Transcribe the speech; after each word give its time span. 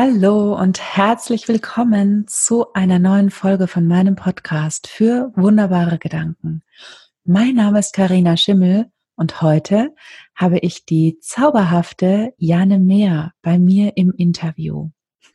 Hallo 0.00 0.56
und 0.56 0.80
herzlich 0.80 1.48
willkommen 1.48 2.28
zu 2.28 2.72
einer 2.72 3.00
neuen 3.00 3.32
Folge 3.32 3.66
von 3.66 3.84
meinem 3.88 4.14
Podcast 4.14 4.86
für 4.86 5.32
wunderbare 5.34 5.98
Gedanken. 5.98 6.62
Mein 7.24 7.56
Name 7.56 7.80
ist 7.80 7.94
Karina 7.94 8.36
Schimmel 8.36 8.92
und 9.16 9.42
heute 9.42 9.92
habe 10.36 10.60
ich 10.60 10.86
die 10.86 11.18
zauberhafte 11.18 12.32
Jane 12.38 12.78
Mehr 12.78 13.32
bei 13.42 13.58
mir 13.58 13.96
im 13.96 14.12
Interview. 14.12 14.90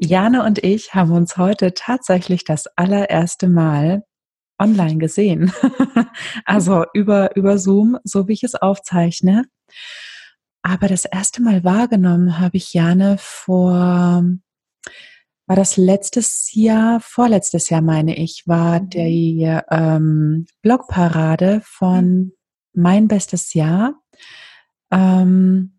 Jane 0.00 0.42
und 0.42 0.64
ich 0.64 0.94
haben 0.94 1.12
uns 1.12 1.36
heute 1.36 1.74
tatsächlich 1.74 2.44
das 2.44 2.66
allererste 2.68 3.48
Mal 3.48 4.04
online 4.58 4.96
gesehen. 4.96 5.52
also 6.46 6.86
über, 6.94 7.36
über 7.36 7.58
Zoom, 7.58 7.98
so 8.02 8.28
wie 8.28 8.32
ich 8.32 8.44
es 8.44 8.54
aufzeichne. 8.54 9.44
Aber 10.68 10.88
das 10.88 11.04
erste 11.04 11.42
Mal 11.42 11.62
wahrgenommen 11.62 12.40
habe 12.40 12.56
ich 12.56 12.74
Jane 12.74 13.18
vor, 13.20 14.24
war 15.46 15.56
das 15.56 15.76
letztes 15.76 16.52
Jahr, 16.54 16.98
vorletztes 16.98 17.70
Jahr 17.70 17.82
meine 17.82 18.16
ich, 18.16 18.42
war 18.48 18.80
mhm. 18.80 18.90
die 18.90 19.60
ähm, 19.70 20.46
Blogparade 20.62 21.60
von 21.64 22.04
mhm. 22.04 22.32
Mein 22.78 23.06
bestes 23.06 23.54
Jahr. 23.54 23.94
Ähm, 24.90 25.78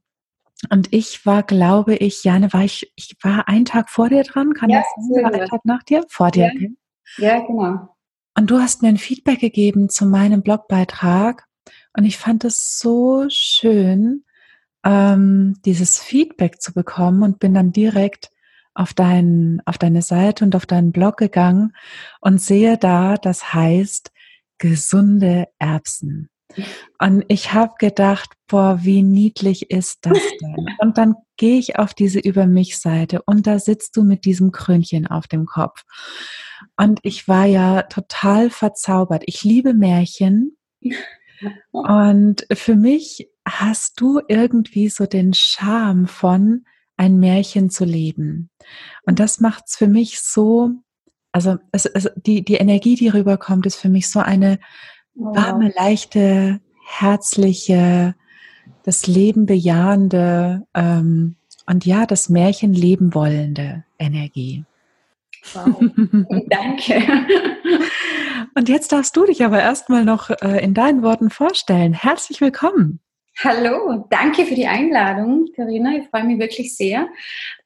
und 0.72 0.94
ich 0.94 1.26
war, 1.26 1.44
glaube 1.44 1.96
ich, 1.96 2.24
Jane, 2.24 2.52
war 2.54 2.64
ich, 2.64 2.92
ich 2.96 3.18
war 3.22 3.50
einen 3.50 3.66
Tag 3.66 3.90
vor 3.90 4.08
dir 4.08 4.24
dran, 4.24 4.54
kann 4.54 4.70
ja, 4.70 4.80
das 4.80 5.06
sein? 5.14 5.24
War 5.26 5.34
ein 5.34 5.50
Tag 5.50 5.66
nach 5.66 5.84
dir? 5.84 6.06
Vor 6.08 6.32
dir. 6.32 6.50
Ja, 7.18 7.36
ja, 7.36 7.46
genau. 7.46 7.90
Und 8.38 8.50
du 8.50 8.58
hast 8.58 8.82
mir 8.82 8.88
ein 8.88 8.98
Feedback 8.98 9.42
gegeben 9.42 9.90
zu 9.90 10.06
meinem 10.06 10.44
Blogbeitrag. 10.44 11.46
Und 11.96 12.06
ich 12.06 12.18
fand 12.18 12.46
es 12.46 12.80
so 12.80 13.26
schön, 13.28 14.24
ähm, 14.88 15.60
dieses 15.66 16.00
Feedback 16.00 16.62
zu 16.62 16.74
bekommen 16.74 17.22
und 17.22 17.40
bin 17.40 17.54
dann 17.54 17.74
direkt 17.74 18.30
auf, 18.74 18.94
dein, 18.94 19.62
auf 19.66 19.78
deine 19.78 20.02
Seite 20.02 20.46
und 20.46 20.56
auf 20.56 20.66
deinen 20.66 20.94
Blog 20.94 21.18
gegangen 21.18 21.74
und 22.22 22.40
sehe 22.40 22.78
da, 22.78 23.16
das 23.16 23.54
heißt 23.54 24.12
gesunde 24.60 25.48
Erbsen. 25.60 26.30
Und 27.00 27.26
ich 27.28 27.54
habe 27.54 27.74
gedacht, 27.78 28.30
boah, 28.48 28.80
wie 28.82 29.04
niedlich 29.04 29.70
ist 29.70 30.06
das 30.06 30.18
denn? 30.42 30.68
Und 30.80 30.98
dann 30.98 31.16
gehe 31.36 31.60
ich 31.60 31.78
auf 31.78 31.94
diese 31.94 32.20
Über 32.20 32.48
mich 32.48 32.80
Seite 32.80 33.22
und 33.24 33.46
da 33.46 33.60
sitzt 33.60 33.98
du 33.98 34.04
mit 34.04 34.24
diesem 34.24 34.52
Krönchen 34.52 35.06
auf 35.06 35.28
dem 35.28 35.46
Kopf. 35.46 35.84
Und 36.78 37.00
ich 37.04 37.28
war 37.28 37.46
ja 37.46 37.84
total 37.84 38.50
verzaubert. 38.50 39.24
Ich 39.26 39.44
liebe 39.44 39.74
Märchen. 39.74 40.58
Und 41.72 42.48
für 42.52 42.76
mich 42.76 43.30
hast 43.48 44.00
du 44.00 44.20
irgendwie 44.28 44.90
so 44.90 45.06
den 45.06 45.34
Charme 45.34 46.08
von 46.08 46.66
ein 46.98 47.20
Märchen 47.20 47.70
zu 47.70 47.86
leben. 47.86 48.50
Und 49.06 49.20
das 49.20 49.40
macht 49.40 49.66
es 49.68 49.76
für 49.76 49.88
mich 49.88 50.20
so, 50.20 50.72
also 51.32 51.58
es, 51.72 51.86
es, 51.86 52.10
die, 52.16 52.44
die 52.44 52.56
Energie, 52.56 52.96
die 52.96 53.10
rüberkommt, 53.10 53.66
ist 53.66 53.78
für 53.78 53.90
mich 53.90 54.10
so 54.10 54.20
eine 54.20 54.60
warme, 55.14 55.72
leichte, 55.76 56.60
herzliche, 56.86 58.16
das 58.84 59.08
Leben 59.08 59.46
bejahende 59.46 60.66
ähm, 60.74 61.36
und 61.66 61.86
ja, 61.86 62.06
das 62.06 62.30
Märchen 62.30 62.74
leben 62.74 63.14
wollende 63.14 63.84
Energie. 64.00 64.66
Wow. 65.54 65.80
Danke. 66.50 67.04
Und 68.56 68.70
jetzt 68.70 68.92
darfst 68.92 69.16
du 69.16 69.26
dich 69.26 69.44
aber 69.44 69.62
erstmal 69.62 70.04
noch 70.04 70.30
äh, 70.30 70.64
in 70.64 70.74
deinen 70.74 71.04
Worten 71.04 71.30
vorstellen. 71.30 71.94
Herzlich 71.94 72.42
willkommen. 72.42 73.00
Hallo, 73.44 74.08
danke 74.10 74.46
für 74.46 74.56
die 74.56 74.66
Einladung, 74.66 75.50
Karina. 75.56 75.92
Ich 75.96 76.08
freue 76.10 76.24
mich 76.24 76.40
wirklich 76.40 76.76
sehr. 76.76 77.08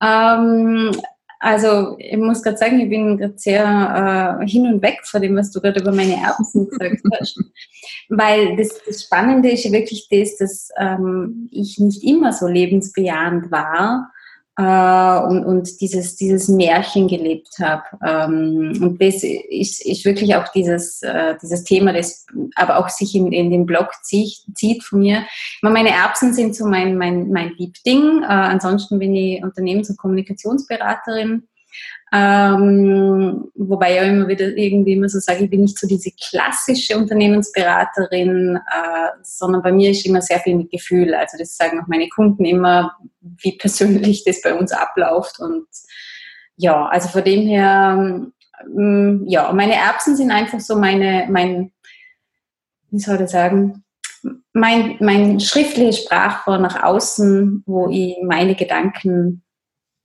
Ähm, 0.03 0.91
also 1.39 1.95
ich 1.97 2.17
muss 2.17 2.43
gerade 2.43 2.57
sagen, 2.57 2.81
ich 2.81 2.89
bin 2.89 3.17
gerade 3.17 3.37
sehr 3.37 4.39
äh, 4.41 4.47
hin 4.49 4.65
und 4.65 4.81
weg 4.81 4.99
vor 5.03 5.21
dem, 5.21 5.37
was 5.37 5.49
du 5.49 5.61
gerade 5.61 5.79
über 5.79 5.93
meine 5.93 6.21
Erbsen 6.21 6.67
gesagt 6.69 7.01
hast. 7.17 7.39
Weil 8.09 8.57
das, 8.57 8.81
das, 8.85 9.03
Spannende 9.03 9.49
ist 9.49 9.71
wirklich 9.71 10.09
das, 10.11 10.35
dass 10.35 10.69
ähm, 10.77 11.47
ich 11.51 11.79
nicht 11.79 12.03
immer 12.03 12.33
so 12.33 12.47
lebensbejahend 12.47 13.49
war 13.49 14.11
äh, 14.57 15.19
und, 15.19 15.45
und 15.45 15.81
dieses, 15.81 16.15
dieses 16.15 16.47
Märchen 16.47 17.07
gelebt 17.07 17.49
habe. 17.59 17.83
Ähm, 18.05 18.79
und 18.81 19.01
das 19.01 19.23
ist, 19.23 19.85
ist 19.85 20.05
wirklich 20.05 20.35
auch 20.35 20.47
dieses, 20.49 21.01
äh, 21.01 21.35
dieses 21.41 21.63
Thema, 21.63 21.93
das 21.93 22.25
aber 22.55 22.77
auch 22.77 22.89
sich 22.89 23.15
in, 23.15 23.31
in 23.31 23.49
den 23.49 23.65
Blog 23.65 23.89
zieht, 24.03 24.43
zieht 24.55 24.83
von 24.83 24.99
mir. 24.99 25.23
Meine 25.61 25.91
Erbsen 25.91 26.33
sind 26.33 26.55
so 26.55 26.65
mein, 26.65 26.97
mein, 26.97 27.29
mein 27.29 27.53
Liebding. 27.57 28.23
Äh, 28.23 28.25
ansonsten 28.25 28.99
bin 28.99 29.15
ich 29.15 29.43
Unternehmens- 29.43 29.89
und 29.89 29.97
Kommunikationsberaterin 29.97 31.47
ähm, 32.13 33.49
wobei 33.55 33.95
ich 33.95 34.09
immer 34.09 34.27
wieder 34.27 34.47
irgendwie 34.57 34.93
immer 34.93 35.07
so 35.07 35.19
sage, 35.19 35.45
ich 35.45 35.49
bin 35.49 35.61
nicht 35.61 35.79
so 35.79 35.87
diese 35.87 36.11
klassische 36.11 36.97
Unternehmensberaterin, 36.97 38.57
äh, 38.57 39.09
sondern 39.23 39.61
bei 39.61 39.71
mir 39.71 39.91
ist 39.91 40.05
immer 40.05 40.21
sehr 40.21 40.39
viel 40.39 40.55
mit 40.55 40.71
Gefühl. 40.71 41.13
Also 41.13 41.37
das 41.37 41.55
sagen 41.55 41.79
auch 41.79 41.87
meine 41.87 42.09
Kunden 42.09 42.43
immer, 42.43 42.97
wie 43.21 43.57
persönlich 43.57 44.25
das 44.25 44.41
bei 44.41 44.53
uns 44.53 44.73
abläuft. 44.73 45.39
Und 45.39 45.67
ja, 46.57 46.85
also 46.87 47.07
von 47.07 47.23
dem 47.23 47.47
her, 47.47 48.27
ähm, 48.77 49.23
ja, 49.27 49.51
meine 49.53 49.75
Erbsen 49.75 50.17
sind 50.17 50.31
einfach 50.31 50.59
so 50.59 50.75
meine, 50.77 51.27
mein, 51.29 51.71
wie 52.89 52.99
soll 52.99 53.21
ich 53.21 53.29
sagen, 53.29 53.85
mein, 54.53 54.97
mein 54.99 55.39
schriftliches 55.39 56.03
Sprachrohr 56.03 56.57
nach 56.57 56.83
außen, 56.83 57.63
wo 57.65 57.89
ich 57.89 58.17
meine 58.21 58.55
Gedanken 58.55 59.43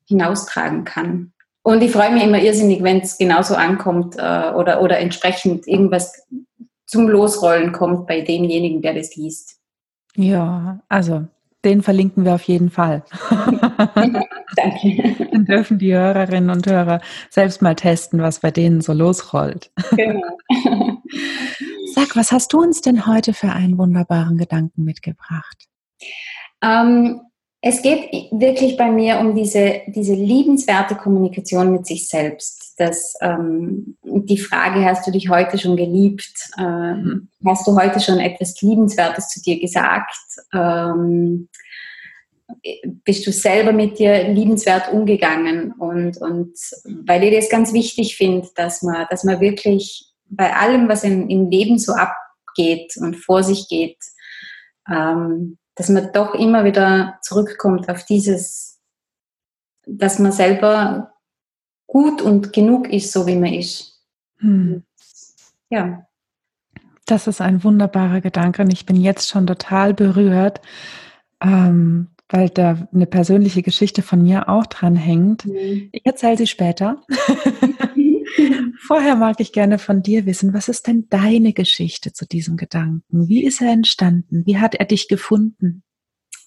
hinaustragen 0.07 0.85
kann. 0.85 1.33
Und 1.67 1.83
ich 1.83 1.91
freue 1.91 2.13
mich 2.13 2.23
immer 2.23 2.41
irrsinnig, 2.41 2.85
wenn 2.85 3.01
es 3.01 3.19
genauso 3.19 3.57
ankommt 3.57 4.15
äh, 4.17 4.53
oder, 4.53 4.81
oder 4.83 5.01
entsprechend 5.01 5.67
irgendwas 5.67 6.25
zum 6.87 7.09
Losrollen 7.09 7.73
kommt 7.73 8.07
bei 8.07 8.21
demjenigen, 8.21 8.83
der 8.83 8.95
das 8.95 9.17
liest. 9.17 9.59
Ja, 10.15 10.79
also 10.89 11.27
den 11.65 11.83
verlinken 11.83 12.25
wir 12.25 12.37
auf 12.37 12.45
jeden 12.45 12.71
Fall. 12.71 13.03
Danke. 14.55 15.17
Dann 15.33 15.45
dürfen 15.45 15.81
die 15.81 15.93
Hörerinnen 15.93 16.51
und 16.51 16.69
Hörer 16.69 17.01
selbst 17.31 17.63
mal 17.63 17.75
testen, 17.75 18.23
was 18.23 18.39
bei 18.39 18.53
denen 18.53 18.81
so 18.81 18.93
losrollt. 18.93 19.73
Genau. 19.97 20.23
Sag, 21.97 22.15
was 22.15 22.31
hast 22.31 22.53
du 22.53 22.63
uns 22.63 22.81
denn 22.81 23.09
heute 23.09 23.35
für 23.35 23.51
einen 23.51 23.77
wunderbaren 23.77 24.39
Gedanken 24.39 24.85
mitgebracht? 24.85 25.67
Ähm, 26.63 27.23
es 27.69 27.83
geht 27.83 28.31
wirklich 28.31 28.77
bei 28.77 28.93
mir 28.93 29.19
um 29.19 29.35
diese, 29.35 29.81
diese 29.89 30.15
liebenswerte 30.15 30.95
Kommunikation 30.95 31.73
mit 31.73 31.85
sich 31.85 32.09
selbst. 32.09 32.75
Das, 32.77 33.15
ähm, 33.21 33.97
die 34.05 34.39
Frage, 34.39 34.85
hast 34.85 35.05
du 35.05 35.11
dich 35.11 35.29
heute 35.29 35.59
schon 35.59 35.77
geliebt? 35.77 36.33
Ähm, 36.61 37.29
hast 37.45 37.67
du 37.67 37.75
heute 37.75 37.99
schon 37.99 38.21
etwas 38.21 38.61
Liebenswertes 38.63 39.31
zu 39.31 39.43
dir 39.43 39.59
gesagt? 39.59 40.15
Ähm, 40.55 41.49
bist 43.03 43.27
du 43.27 43.33
selber 43.33 43.73
mit 43.73 43.99
dir 43.99 44.29
liebenswert 44.29 44.93
umgegangen? 44.93 45.73
Und, 45.73 46.19
und 46.19 46.57
weil 47.05 47.25
ich 47.25 47.35
das 47.35 47.51
ganz 47.51 47.73
wichtig 47.73 48.17
finde, 48.17 48.49
dass 48.55 48.83
man, 48.83 49.07
dass 49.11 49.25
man 49.25 49.41
wirklich 49.41 50.07
bei 50.29 50.55
allem, 50.55 50.89
was 50.89 51.03
in, 51.03 51.29
im 51.29 51.51
Leben 51.51 51.81
so 51.81 51.95
abgeht 51.95 52.97
und 52.99 53.17
vor 53.17 53.43
sich 53.43 53.67
geht, 53.69 53.99
ähm, 54.89 55.59
dass 55.77 55.91
man 55.91 56.11
doch 56.13 56.35
immer 56.35 56.65
wieder 56.65 57.19
zurückkommt 57.23 57.89
auf 57.89 58.05
dieses, 58.05 58.81
dass 59.87 60.19
man 60.19 60.33
selber 60.33 61.13
gut 61.87 62.21
und 62.21 62.53
genug 62.53 62.89
ist, 62.89 63.13
so 63.13 63.27
wie 63.27 63.37
man 63.37 63.53
ist. 63.53 64.03
Hm. 64.39 64.83
Ja. 65.71 66.07
Das 67.05 67.29
ist 67.29 67.41
ein 67.41 67.63
wunderbarer 67.63 68.21
Gedanke 68.21 68.63
und 68.63 68.73
ich 68.73 68.85
bin 68.87 68.97
jetzt 68.97 69.29
schon 69.29 69.47
total 69.47 69.95
berührt, 69.95 70.61
ähm, 71.41 72.09
weil 72.29 72.49
da 72.49 72.89
eine 72.93 73.07
persönliche 73.07 73.63
Geschichte 73.63 74.03
von 74.03 74.23
mir 74.23 74.49
auch 74.49 74.67
dran 74.67 74.97
hängt. 74.97 75.45
Mhm. 75.45 75.91
Ich 75.93 76.05
erzähle 76.05 76.39
sie 76.39 76.49
später. 76.49 77.03
Vorher 78.87 79.17
mag 79.17 79.37
ich 79.41 79.53
gerne 79.53 79.79
von 79.79 80.03
dir 80.03 80.27
wissen, 80.27 80.55
was 80.55 80.69
ist 80.69 80.87
denn 80.87 81.07
deine 81.09 81.53
Geschichte 81.53 82.13
zu 82.13 82.27
diesem 82.27 82.57
Gedanken? 82.57 83.29
Wie 83.29 83.45
ist 83.45 83.61
er 83.61 83.73
entstanden? 83.73 84.45
Wie 84.47 84.59
hat 84.59 84.75
er 84.75 84.85
dich 84.85 85.09
gefunden? 85.09 85.83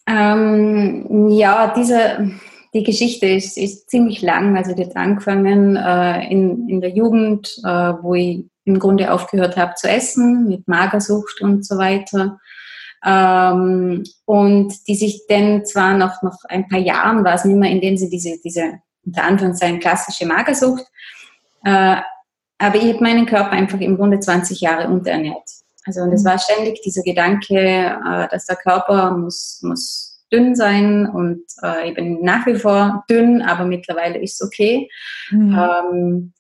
Ähm, 0.08 1.30
ja, 1.30 1.74
diese, 1.76 2.32
die 2.74 2.84
Geschichte 2.84 3.28
ist, 3.28 3.58
ist 3.58 3.90
ziemlich 3.90 4.22
lang. 4.22 4.58
Also 4.58 4.74
die 4.74 4.86
hat 4.86 4.96
angefangen 4.96 5.76
äh, 5.76 6.30
in, 6.30 6.68
in 6.68 6.82
der 6.82 6.92
Jugend, 6.92 7.60
äh, 7.64 7.94
wo 8.02 8.16
ich 8.16 8.46
im 8.66 8.80
Grunde 8.80 9.12
aufgehört 9.12 9.58
habe 9.58 9.76
zu 9.76 9.90
essen, 9.90 10.48
mit 10.48 10.68
Magersucht 10.68 11.42
und 11.42 11.66
so 11.66 11.78
weiter. 11.78 12.40
Ähm, 13.06 14.04
und 14.26 14.74
die 14.88 14.96
sich 14.96 15.26
dann 15.28 15.66
zwar 15.66 15.98
noch, 15.98 16.22
noch 16.22 16.38
ein 16.50 16.68
paar 16.68 16.80
Jahren 16.80 17.24
war 17.24 17.36
es 17.36 17.46
nicht 17.46 17.58
mehr, 17.58 17.72
in 17.72 17.82
dem 17.82 17.98
sie 17.98 18.10
diese, 18.10 18.38
diese 18.44 18.80
unter 19.06 19.24
Anführungszeichen 19.24 19.80
klassische 19.80 20.26
Magersucht, 20.26 20.86
äh, 21.64 21.98
aber 22.58 22.76
ich 22.76 22.94
habe 22.94 23.04
meinen 23.04 23.26
Körper 23.26 23.52
einfach 23.52 23.80
im 23.80 23.96
Grunde 23.96 24.20
20 24.20 24.60
Jahre 24.62 24.90
unterernährt. 24.90 25.48
Also 25.86 26.02
und 26.02 26.12
es 26.12 26.26
war 26.26 26.38
ständig 26.38 26.82
dieser 26.82 27.04
Gedanke, 27.04 27.58
äh, 27.58 28.28
dass 28.30 28.46
der 28.46 28.58
Körper 28.58 29.12
muss, 29.12 29.62
muss 29.64 30.10
dünn 30.32 30.56
sein 30.56 31.08
und 31.08 31.42
äh, 31.64 31.90
ich 31.90 31.96
bin 31.96 32.22
nach 32.22 32.46
wie 32.46 32.56
vor 32.56 33.04
dünn, 33.10 33.42
aber 33.42 33.66
mittlerweile 33.66 34.20
ist 34.20 34.42
es 34.42 34.48
okay. 34.48 34.90
Mhm. 35.32 35.58
Ähm, 35.58 36.34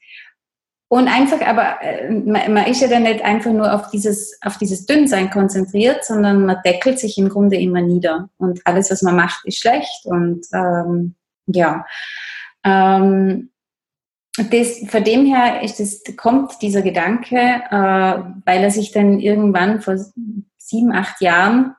und 0.91 1.07
einfach, 1.07 1.39
aber 1.45 1.81
äh, 1.81 2.09
man, 2.09 2.53
man, 2.53 2.65
ist 2.65 2.81
ja 2.81 2.87
dann 2.87 3.03
nicht 3.03 3.23
einfach 3.23 3.51
nur 3.51 3.71
auf 3.71 3.91
dieses, 3.91 4.37
auf 4.41 4.57
dieses 4.57 4.87
Dünnsein 4.87 5.29
konzentriert, 5.29 6.03
sondern 6.03 6.45
man 6.45 6.57
deckelt 6.65 6.99
sich 6.99 7.17
im 7.19 7.29
Grunde 7.29 7.57
immer 7.57 7.81
nieder. 7.81 8.29
Und 8.37 8.61
alles, 8.65 8.89
was 8.89 9.03
man 9.03 9.15
macht, 9.15 9.45
ist 9.45 9.59
schlecht. 9.59 10.05
Und 10.05 10.47
ähm, 10.51 11.13
ja, 11.45 11.85
ähm, 12.63 13.51
das, 14.51 14.79
von 14.87 15.03
dem 15.03 15.25
her 15.25 15.61
ist 15.63 15.79
das, 15.79 16.01
kommt 16.15 16.61
dieser 16.61 16.81
Gedanke, 16.81 17.35
äh, 17.37 17.73
weil 18.45 18.63
er 18.63 18.71
sich 18.71 18.91
dann 18.91 19.19
irgendwann 19.19 19.81
vor 19.81 19.95
sieben, 20.57 20.91
acht 20.91 21.21
Jahren 21.21 21.75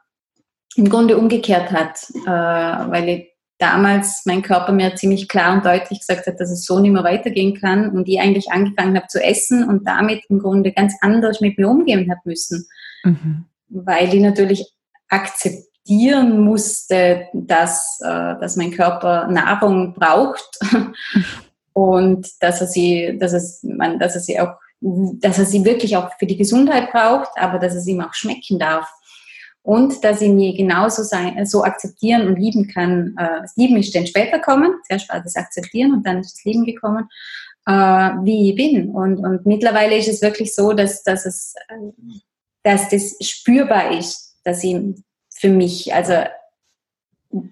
im 0.77 0.89
Grunde 0.89 1.19
umgekehrt 1.19 1.71
hat, 1.73 1.99
äh, 2.27 2.91
weil 2.91 3.09
ich 3.09 3.31
damals 3.59 4.23
mein 4.25 4.43
Körper 4.43 4.73
mir 4.73 4.97
ziemlich 4.97 5.29
klar 5.29 5.55
und 5.55 5.65
deutlich 5.65 6.01
gesagt 6.01 6.27
hat, 6.27 6.41
dass 6.41 6.51
es 6.51 6.65
so 6.65 6.81
nicht 6.81 6.93
mehr 6.93 7.05
weitergehen 7.05 7.55
kann 7.61 7.91
und 7.91 8.09
ich 8.09 8.19
eigentlich 8.19 8.51
angefangen 8.51 8.97
habe 8.97 9.07
zu 9.09 9.23
essen 9.23 9.69
und 9.69 9.87
damit 9.87 10.23
im 10.29 10.39
Grunde 10.39 10.73
ganz 10.73 10.95
anders 11.03 11.41
mit 11.41 11.59
mir 11.59 11.69
umgehen 11.69 12.11
habe 12.11 12.21
müssen, 12.25 12.67
mhm. 13.05 13.45
weil 13.69 14.15
ich 14.15 14.21
natürlich 14.21 14.73
akzeptieren 15.09 16.41
musste, 16.41 17.27
dass, 17.35 18.01
äh, 18.03 18.09
dass 18.41 18.57
mein 18.57 18.71
Körper 18.71 19.29
Nahrung 19.29 19.93
braucht 19.95 20.59
und 21.73 22.29
dass 22.41 22.61
er 22.61 22.67
sie, 22.67 23.17
dass 23.19 23.33
es, 23.33 23.63
man, 23.63 23.99
dass 23.99 24.15
er 24.15 24.21
sie 24.21 24.41
auch, 24.41 24.55
dass 24.81 25.39
er 25.39 25.45
sie 25.45 25.65
wirklich 25.65 25.97
auch 25.97 26.11
für 26.19 26.27
die 26.27 26.37
Gesundheit 26.37 26.91
braucht, 26.91 27.31
aber 27.37 27.59
dass 27.59 27.75
es 27.75 27.87
ihm 27.87 28.01
auch 28.01 28.15
schmecken 28.15 28.59
darf 28.59 28.89
und 29.63 30.03
dass 30.05 30.21
ich 30.21 30.31
mich 30.31 30.57
genauso 30.57 31.03
sein, 31.03 31.45
so 31.47 31.63
akzeptieren 31.65 32.27
und 32.27 32.39
lieben 32.39 32.69
kann. 32.69 33.15
Äh, 33.19 33.43
das 33.43 33.57
Lieben 33.57 33.77
ist 33.77 33.95
dann 33.95 34.07
später 34.07 34.39
kommen, 34.39 34.73
zuerst 34.87 35.09
war 35.11 35.21
das 35.21 35.37
Akzeptieren 35.37 35.93
und 35.93 36.07
dann 36.07 36.21
ist 36.21 36.39
das 36.39 36.45
Lieben 36.45 36.65
gekommen, 36.65 37.09
äh, 37.67 37.73
wie 37.73 38.51
ich 38.51 38.57
bin. 38.57 38.91
Und, 38.91 39.19
und 39.19 39.47
mittlerweile 39.47 39.97
ist 39.97 40.09
es 40.09 40.23
wirklich 40.23 40.55
so, 40.55 40.73
dass, 40.73 41.03
dass, 41.03 41.27
es, 41.27 41.55
dass 42.63 42.89
das 42.89 43.17
spürbar 43.21 43.97
ist, 43.99 44.39
dass 44.45 44.65
ich 44.65 44.77
für 45.29 45.51
mich, 45.51 45.93
also 45.95 46.15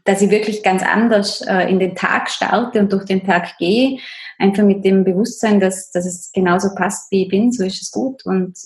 dass 0.04 0.22
ich 0.22 0.30
wirklich 0.30 0.62
ganz 0.62 0.82
anders 0.82 1.40
äh, 1.42 1.70
in 1.70 1.78
den 1.78 1.94
Tag 1.94 2.30
starte 2.30 2.80
und 2.80 2.92
durch 2.92 3.04
den 3.04 3.24
Tag 3.24 3.56
gehe, 3.58 3.98
einfach 4.38 4.64
mit 4.64 4.84
dem 4.84 5.04
Bewusstsein, 5.04 5.60
dass, 5.60 5.90
dass 5.90 6.06
es 6.06 6.32
genauso 6.32 6.74
passt, 6.74 7.10
wie 7.12 7.24
ich 7.24 7.28
bin, 7.28 7.52
so 7.52 7.64
ist 7.64 7.82
es 7.82 7.90
gut. 7.90 8.24
Und 8.26 8.56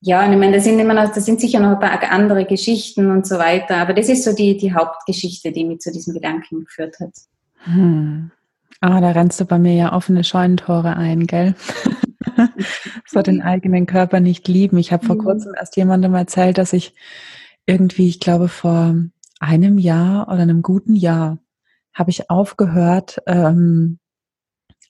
ja, 0.00 0.24
und 0.24 0.32
ich 0.32 0.38
meine, 0.38 0.56
da 0.56 0.60
sind 0.60 0.78
immer 0.78 0.94
noch, 0.94 1.12
da 1.12 1.20
sind 1.20 1.40
sicher 1.40 1.60
noch 1.60 1.72
ein 1.72 1.80
paar 1.80 2.10
andere 2.10 2.44
Geschichten 2.44 3.10
und 3.10 3.26
so 3.26 3.38
weiter, 3.38 3.76
aber 3.76 3.92
das 3.92 4.08
ist 4.08 4.24
so 4.24 4.34
die, 4.34 4.56
die 4.56 4.72
Hauptgeschichte, 4.72 5.52
die 5.52 5.64
mich 5.64 5.80
zu 5.80 5.92
diesem 5.92 6.14
Gedanken 6.14 6.64
geführt 6.64 6.98
hat. 7.00 7.12
Hm. 7.64 8.30
Ah, 8.80 9.00
da 9.00 9.10
rennst 9.10 9.38
du 9.40 9.44
bei 9.44 9.58
mir 9.58 9.74
ja 9.74 9.92
offene 9.92 10.24
Scheunentore 10.24 10.96
ein, 10.96 11.26
gell? 11.26 11.54
so 13.06 13.20
den 13.20 13.42
eigenen 13.42 13.84
Körper 13.84 14.20
nicht 14.20 14.48
lieben. 14.48 14.78
Ich 14.78 14.90
habe 14.90 15.04
vor 15.04 15.16
mhm. 15.16 15.20
kurzem 15.20 15.52
erst 15.54 15.76
jemandem 15.76 16.14
erzählt, 16.14 16.56
dass 16.56 16.72
ich 16.72 16.94
irgendwie, 17.66 18.08
ich 18.08 18.20
glaube, 18.20 18.48
vor 18.48 18.94
einem 19.40 19.78
Jahr 19.78 20.28
oder 20.28 20.42
einem 20.42 20.62
guten 20.62 20.94
Jahr 20.94 21.38
habe 21.92 22.10
ich 22.10 22.30
aufgehört, 22.30 23.20
ähm, 23.26 23.98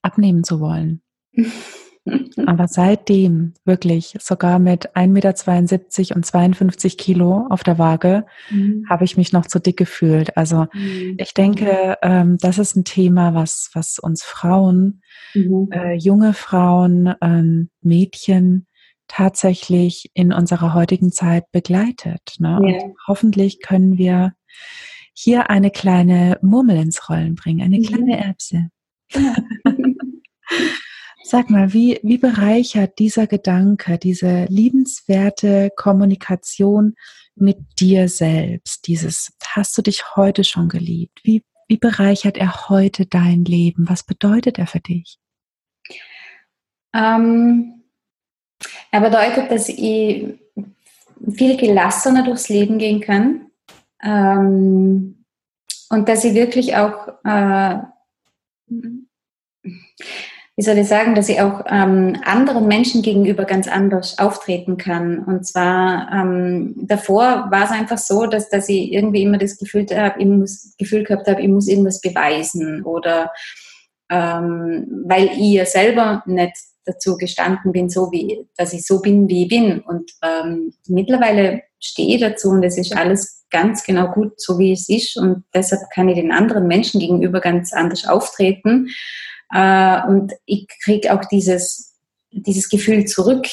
abnehmen 0.02 0.44
zu 0.44 0.60
wollen. 0.60 1.02
Aber 2.46 2.66
seitdem 2.66 3.52
wirklich 3.64 4.16
sogar 4.20 4.58
mit 4.58 4.96
1,72 4.96 5.06
Meter 5.06 6.16
und 6.16 6.26
52 6.26 6.96
Kilo 6.96 7.46
auf 7.50 7.62
der 7.62 7.78
Waage 7.78 8.24
mhm. 8.50 8.84
habe 8.88 9.04
ich 9.04 9.16
mich 9.16 9.32
noch 9.32 9.46
zu 9.46 9.60
dick 9.60 9.76
gefühlt. 9.76 10.36
Also 10.36 10.66
mhm. 10.72 11.16
ich 11.18 11.34
denke, 11.34 11.98
ähm, 12.02 12.38
das 12.40 12.58
ist 12.58 12.74
ein 12.74 12.84
Thema, 12.84 13.34
was, 13.34 13.70
was 13.74 13.98
uns 13.98 14.22
Frauen, 14.22 15.02
mhm. 15.34 15.68
äh, 15.70 15.94
junge 15.94 16.32
Frauen, 16.32 17.14
ähm, 17.20 17.68
Mädchen 17.82 18.66
tatsächlich 19.06 20.10
in 20.14 20.32
unserer 20.32 20.72
heutigen 20.72 21.12
Zeit 21.12 21.44
begleitet. 21.52 22.36
Ne? 22.38 22.60
Ja. 22.64 22.88
hoffentlich 23.06 23.60
können 23.60 23.98
wir 23.98 24.32
hier 25.12 25.50
eine 25.50 25.70
kleine 25.70 26.38
Murmel 26.42 26.76
ins 26.76 27.08
Rollen 27.08 27.34
bringen, 27.34 27.62
eine 27.62 27.78
mhm. 27.78 27.84
kleine 27.84 28.18
Erbse. 28.24 28.70
Ja. 29.12 29.34
Sag 31.22 31.50
mal, 31.50 31.72
wie, 31.72 32.00
wie 32.02 32.18
bereichert 32.18 32.98
dieser 32.98 33.26
Gedanke, 33.26 33.98
diese 33.98 34.46
liebenswerte 34.46 35.70
Kommunikation 35.76 36.96
mit 37.36 37.58
dir 37.78 38.08
selbst, 38.08 38.86
dieses, 38.88 39.32
hast 39.46 39.76
du 39.78 39.82
dich 39.82 40.16
heute 40.16 40.42
schon 40.42 40.68
geliebt? 40.68 41.20
Wie, 41.22 41.44
wie 41.68 41.76
bereichert 41.76 42.36
er 42.36 42.68
heute 42.68 43.06
dein 43.06 43.44
Leben? 43.44 43.88
Was 43.88 44.02
bedeutet 44.02 44.58
er 44.58 44.66
für 44.66 44.80
dich? 44.80 45.18
Ähm, 46.92 47.84
er 48.90 49.00
bedeutet, 49.00 49.52
dass 49.52 49.68
ich 49.68 50.34
viel 51.32 51.56
gelassener 51.56 52.24
durchs 52.24 52.48
Leben 52.48 52.78
gehen 52.78 53.00
kann 53.00 53.49
ähm, 54.02 55.24
und 55.90 56.08
dass 56.08 56.24
ich 56.24 56.34
wirklich 56.34 56.76
auch 56.76 57.08
äh, 57.24 57.78
wie 60.60 60.64
soll 60.64 60.76
ich 60.76 60.88
sagen, 60.88 61.14
dass 61.14 61.30
ich 61.30 61.40
auch 61.40 61.64
ähm, 61.70 62.20
anderen 62.22 62.68
Menschen 62.68 63.00
gegenüber 63.00 63.46
ganz 63.46 63.66
anders 63.66 64.18
auftreten 64.18 64.76
kann. 64.76 65.20
Und 65.20 65.46
zwar 65.46 66.12
ähm, 66.12 66.74
davor 66.76 67.46
war 67.50 67.64
es 67.64 67.70
einfach 67.70 67.96
so, 67.96 68.26
dass, 68.26 68.50
dass 68.50 68.68
ich 68.68 68.92
irgendwie 68.92 69.22
immer 69.22 69.38
das 69.38 69.56
Gefühl, 69.56 69.86
hab, 69.94 70.20
ich 70.20 70.26
muss, 70.26 70.74
Gefühl 70.76 71.04
gehabt 71.04 71.26
habe, 71.28 71.40
ich 71.40 71.48
muss 71.48 71.66
irgendwas 71.66 72.02
beweisen 72.02 72.84
oder 72.84 73.32
ähm, 74.10 74.86
weil 75.06 75.28
ich 75.28 75.54
ja 75.54 75.64
selber 75.64 76.22
nicht 76.26 76.52
dazu 76.90 77.16
gestanden 77.16 77.72
bin, 77.72 77.90
so 77.90 78.10
wie, 78.12 78.46
dass 78.56 78.72
ich 78.72 78.86
so 78.86 79.00
bin, 79.00 79.28
wie 79.28 79.44
ich 79.44 79.48
bin. 79.48 79.80
Und 79.80 80.10
ähm, 80.22 80.72
mittlerweile 80.86 81.62
stehe 81.78 82.16
ich 82.16 82.20
dazu 82.20 82.50
und 82.50 82.62
es 82.62 82.76
ist 82.76 82.96
alles 82.96 83.44
ganz 83.50 83.84
genau 83.84 84.12
gut, 84.12 84.40
so 84.40 84.58
wie 84.58 84.72
es 84.72 84.88
ist. 84.88 85.16
Und 85.16 85.44
deshalb 85.54 85.82
kann 85.94 86.08
ich 86.08 86.16
den 86.16 86.32
anderen 86.32 86.66
Menschen 86.66 87.00
gegenüber 87.00 87.40
ganz 87.40 87.72
anders 87.72 88.06
auftreten. 88.06 88.88
Äh, 89.52 90.06
und 90.06 90.32
ich 90.46 90.66
kriege 90.84 91.12
auch 91.12 91.24
dieses, 91.26 91.96
dieses 92.30 92.68
Gefühl 92.68 93.04
zurück. 93.06 93.46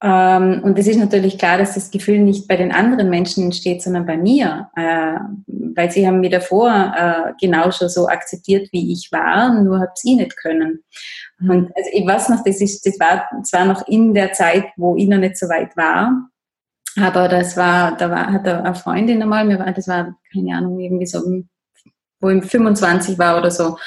Ähm, 0.00 0.60
und 0.62 0.78
es 0.78 0.86
ist 0.86 0.98
natürlich 0.98 1.38
klar, 1.38 1.58
dass 1.58 1.74
das 1.74 1.90
Gefühl 1.90 2.20
nicht 2.20 2.46
bei 2.46 2.56
den 2.56 2.70
anderen 2.70 3.10
Menschen 3.10 3.44
entsteht, 3.44 3.82
sondern 3.82 4.06
bei 4.06 4.16
mir, 4.16 4.70
äh, 4.76 5.18
weil 5.46 5.90
sie 5.90 6.06
haben 6.06 6.20
mir 6.20 6.30
davor 6.30 6.94
äh, 6.96 7.32
genau 7.40 7.72
schon 7.72 7.88
so 7.88 8.06
akzeptiert, 8.06 8.68
wie 8.72 8.92
ich 8.92 9.10
war, 9.10 9.60
nur 9.60 9.80
habe 9.80 9.92
sie 9.96 10.14
nicht 10.14 10.36
können. 10.36 10.84
Mhm. 11.38 11.50
Und 11.50 11.76
also 11.76 11.90
ich 11.92 12.06
weiß 12.06 12.28
noch, 12.28 12.44
das, 12.44 12.60
ist, 12.60 12.86
das 12.86 13.00
war 13.00 13.28
zwar 13.42 13.64
noch 13.64 13.88
in 13.88 14.14
der 14.14 14.32
Zeit, 14.32 14.66
wo 14.76 14.96
ich 14.96 15.08
noch 15.08 15.18
nicht 15.18 15.36
so 15.36 15.48
weit 15.48 15.76
war, 15.76 16.28
aber 16.96 17.28
das 17.28 17.56
war, 17.56 17.96
da 17.96 18.10
war, 18.10 18.32
hat 18.32 18.46
eine 18.46 18.74
Freundin 18.74 19.22
einmal, 19.22 19.72
das 19.74 19.88
war, 19.88 20.16
keine 20.32 20.56
Ahnung, 20.56 20.78
irgendwie 20.78 21.06
so 21.06 21.22
wo 22.20 22.30
ich 22.30 22.44
25 22.44 23.18
war 23.18 23.38
oder 23.38 23.50
so. 23.50 23.78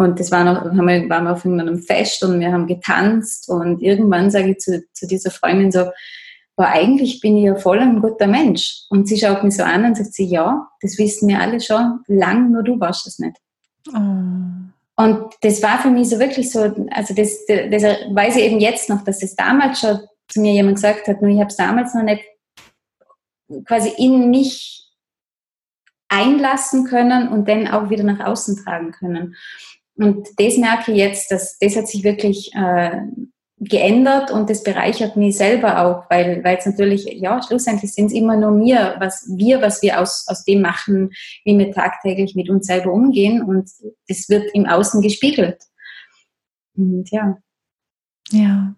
Und 0.00 0.18
das 0.18 0.30
war 0.30 0.44
noch, 0.44 0.64
haben 0.64 0.88
wir, 0.88 1.10
waren 1.10 1.24
wir 1.24 1.32
auf 1.32 1.44
einem 1.44 1.78
Fest 1.82 2.24
und 2.24 2.40
wir 2.40 2.50
haben 2.50 2.66
getanzt 2.66 3.50
und 3.50 3.82
irgendwann 3.82 4.30
sage 4.30 4.52
ich 4.52 4.58
zu, 4.58 4.82
zu 4.94 5.06
dieser 5.06 5.30
Freundin 5.30 5.70
so, 5.70 5.90
aber 6.56 6.68
eigentlich 6.68 7.20
bin 7.20 7.36
ich 7.36 7.44
ja 7.44 7.54
voll 7.54 7.80
ein 7.80 8.00
guter 8.00 8.26
Mensch. 8.26 8.84
Und 8.88 9.08
sie 9.08 9.18
schaut 9.18 9.44
mich 9.44 9.54
so 9.54 9.62
an 9.62 9.84
und 9.84 9.98
sagt 9.98 10.14
sie, 10.14 10.24
ja, 10.24 10.68
das 10.80 10.96
wissen 10.96 11.28
wir 11.28 11.38
alle 11.38 11.60
schon, 11.60 12.00
lang, 12.06 12.50
nur 12.50 12.62
du 12.62 12.80
warst 12.80 13.06
es 13.06 13.18
nicht. 13.18 13.36
Oh. 13.88 15.02
Und 15.02 15.34
das 15.42 15.62
war 15.62 15.78
für 15.80 15.90
mich 15.90 16.08
so 16.08 16.18
wirklich 16.18 16.50
so, 16.50 16.60
also 16.92 17.12
das, 17.12 17.44
das, 17.46 17.70
das 17.70 17.82
weiß 17.82 18.36
ich 18.36 18.44
eben 18.44 18.58
jetzt 18.58 18.88
noch, 18.88 19.04
dass 19.04 19.18
das 19.18 19.36
damals 19.36 19.80
schon 19.80 20.00
zu 20.28 20.40
mir 20.40 20.54
jemand 20.54 20.76
gesagt 20.76 21.08
hat, 21.08 21.20
nur 21.20 21.30
ich 21.30 21.40
habe 21.40 21.50
es 21.50 21.56
damals 21.56 21.92
noch 21.92 22.04
nicht 22.04 22.24
quasi 23.66 23.92
in 23.98 24.30
mich 24.30 24.90
einlassen 26.08 26.86
können 26.86 27.28
und 27.28 27.46
dann 27.48 27.68
auch 27.68 27.90
wieder 27.90 28.04
nach 28.04 28.26
außen 28.26 28.64
tragen 28.64 28.92
können. 28.92 29.36
Und 30.00 30.28
das 30.38 30.56
merke 30.56 30.92
ich 30.92 30.98
jetzt, 30.98 31.30
dass 31.30 31.58
das 31.58 31.76
hat 31.76 31.86
sich 31.86 32.04
wirklich 32.04 32.52
äh, 32.54 33.02
geändert 33.58 34.30
und 34.30 34.48
das 34.48 34.62
bereichert 34.62 35.16
mich 35.16 35.36
selber 35.36 35.84
auch, 35.84 36.08
weil 36.08 36.42
weil 36.42 36.56
es 36.56 36.64
natürlich, 36.64 37.04
ja, 37.04 37.42
schlussendlich 37.42 37.92
sind 37.92 38.06
es 38.06 38.12
immer 38.14 38.36
nur 38.36 38.52
mir, 38.52 38.96
was 38.98 39.28
wir, 39.36 39.60
was 39.60 39.82
wir 39.82 40.00
aus, 40.00 40.26
aus 40.28 40.44
dem 40.44 40.62
machen, 40.62 41.10
wie 41.44 41.58
wir 41.58 41.70
tagtäglich 41.70 42.34
mit 42.34 42.48
uns 42.48 42.66
selber 42.66 42.90
umgehen 42.90 43.42
und 43.42 43.70
das 44.08 44.28
wird 44.30 44.50
im 44.54 44.64
Außen 44.64 45.02
gespiegelt. 45.02 45.62
Und 46.74 47.10
ja. 47.10 47.36
Ja. 48.30 48.74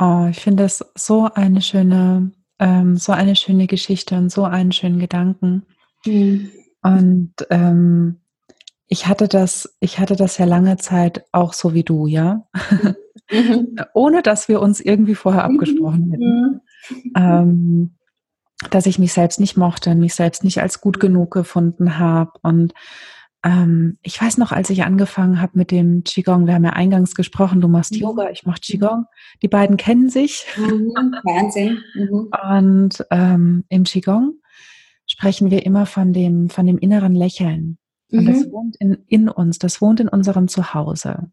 Oh, 0.00 0.26
ich 0.28 0.40
finde 0.40 0.64
das 0.64 0.84
so 0.96 1.28
eine 1.32 1.60
schöne, 1.60 2.32
ähm, 2.58 2.96
so 2.96 3.12
eine 3.12 3.36
schöne 3.36 3.68
Geschichte 3.68 4.16
und 4.16 4.30
so 4.30 4.42
einen 4.42 4.72
schönen 4.72 4.98
Gedanken. 4.98 5.66
Mhm. 6.04 6.50
Und 6.82 7.34
ähm, 7.50 8.21
ich 8.92 9.06
hatte 9.06 9.26
das, 9.26 9.74
ich 9.80 9.98
hatte 9.98 10.16
das 10.16 10.36
ja 10.36 10.44
lange 10.44 10.76
Zeit 10.76 11.24
auch 11.32 11.54
so 11.54 11.72
wie 11.72 11.82
du, 11.82 12.06
ja. 12.06 12.46
Mhm. 13.30 13.76
Ohne 13.94 14.20
dass 14.20 14.48
wir 14.48 14.60
uns 14.60 14.80
irgendwie 14.80 15.14
vorher 15.14 15.44
abgesprochen 15.44 16.10
hätten. 16.10 16.60
Mhm. 16.90 17.12
Ähm, 17.16 17.94
dass 18.70 18.84
ich 18.84 18.98
mich 18.98 19.14
selbst 19.14 19.40
nicht 19.40 19.56
mochte 19.56 19.88
und 19.88 19.98
mich 19.98 20.14
selbst 20.14 20.44
nicht 20.44 20.60
als 20.60 20.82
gut 20.82 21.00
genug 21.00 21.30
gefunden 21.30 21.98
habe. 21.98 22.32
Und 22.42 22.74
ähm, 23.42 23.96
ich 24.02 24.20
weiß 24.20 24.36
noch, 24.36 24.52
als 24.52 24.68
ich 24.68 24.84
angefangen 24.84 25.40
habe 25.40 25.52
mit 25.54 25.70
dem 25.70 26.04
Qigong, 26.04 26.46
wir 26.46 26.52
haben 26.52 26.64
ja 26.64 26.74
eingangs 26.74 27.14
gesprochen, 27.14 27.62
du 27.62 27.68
machst 27.68 27.92
mhm. 27.94 28.00
Yoga, 28.00 28.28
ich 28.28 28.44
mache 28.44 28.60
Qigong. 28.60 29.06
Die 29.40 29.48
beiden 29.48 29.78
kennen 29.78 30.10
sich. 30.10 30.44
Mhm, 30.58 30.92
Wahnsinn. 31.24 31.78
Mhm. 31.94 32.28
Und 32.52 33.06
ähm, 33.10 33.64
im 33.70 33.84
Qigong 33.84 34.34
sprechen 35.06 35.50
wir 35.50 35.64
immer 35.64 35.86
von 35.86 36.12
dem, 36.12 36.50
von 36.50 36.66
dem 36.66 36.76
inneren 36.76 37.14
Lächeln. 37.14 37.78
Und 38.12 38.26
das 38.26 38.46
mhm. 38.46 38.52
wohnt 38.52 38.76
in, 38.76 39.04
in 39.06 39.28
uns, 39.28 39.58
das 39.58 39.80
wohnt 39.80 40.00
in 40.00 40.08
unserem 40.08 40.48
Zuhause. 40.48 41.30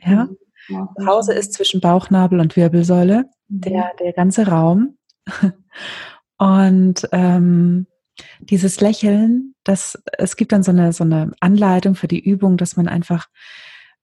Ja? 0.00 0.24
Mhm. 0.24 0.36
ja 0.68 0.88
Zuhause 0.98 1.32
ist 1.34 1.52
zwischen 1.52 1.80
Bauchnabel 1.80 2.40
und 2.40 2.56
Wirbelsäule, 2.56 3.24
der, 3.48 3.92
der 4.00 4.12
ganze 4.12 4.46
Raum. 4.46 4.96
Und 6.38 7.08
ähm, 7.12 7.86
dieses 8.40 8.80
Lächeln, 8.80 9.54
das, 9.62 10.02
es 10.18 10.34
gibt 10.34 10.50
dann 10.50 10.64
so 10.64 10.72
eine, 10.72 10.92
so 10.92 11.04
eine 11.04 11.30
Anleitung 11.38 11.94
für 11.94 12.08
die 12.08 12.18
Übung, 12.18 12.56
dass 12.56 12.76
man 12.76 12.88
einfach 12.88 13.28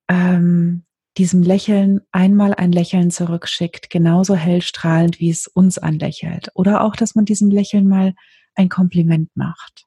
ähm, 0.08 0.86
diesem 1.18 1.44
Lächeln 1.44 2.00
einmal 2.14 2.54
ein 2.54 2.72
Lächeln 2.72 3.12
zurückschickt, 3.12 3.90
genauso 3.90 4.36
hellstrahlend, 4.36 5.20
wie 5.20 5.30
es 5.30 5.48
uns 5.48 5.78
anlächelt. 5.78 6.50
Oder 6.54 6.86
auch, 6.86 6.96
dass 6.96 7.14
man 7.14 7.26
diesem 7.26 7.52
Lächeln 7.52 7.90
mal 7.90 8.14
ein 8.56 8.70
Kompliment 8.70 9.30
macht. 9.36 9.86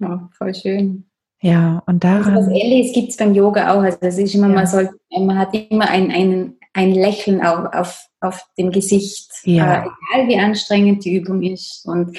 Oh, 0.00 0.18
voll 0.38 0.54
schön. 0.54 1.10
Ja, 1.42 1.82
und 1.86 2.04
daran. 2.04 2.36
Also 2.36 2.50
was 2.50 2.56
Ähnliches 2.56 2.94
gibt 2.94 3.10
es 3.10 3.16
beim 3.16 3.34
Yoga 3.34 3.74
auch. 3.74 3.82
Also 3.82 3.98
es 4.00 4.16
ist 4.16 4.34
immer, 4.34 4.48
ja. 4.48 4.54
man, 4.54 4.66
soll, 4.66 4.90
man 5.10 5.38
hat 5.38 5.52
immer 5.52 5.90
ein, 5.90 6.10
ein, 6.12 6.54
ein 6.72 6.94
Lächeln 6.94 7.44
auf, 7.44 7.74
auf, 7.74 8.06
auf 8.20 8.46
dem 8.56 8.70
Gesicht, 8.70 9.30
ja. 9.42 9.82
äh, 9.82 9.88
egal 10.14 10.28
wie 10.28 10.38
anstrengend 10.38 11.04
die 11.04 11.16
Übung 11.16 11.42
ist. 11.42 11.84
Und 11.84 12.16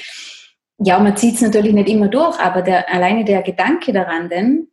ja, 0.78 0.98
man 0.98 1.16
zieht 1.16 1.36
es 1.36 1.40
natürlich 1.40 1.72
nicht 1.72 1.88
immer 1.88 2.08
durch, 2.08 2.38
aber 2.38 2.60
der, 2.60 2.92
alleine 2.92 3.24
der 3.24 3.42
Gedanke 3.42 3.94
daran, 3.94 4.28
denn 4.28 4.68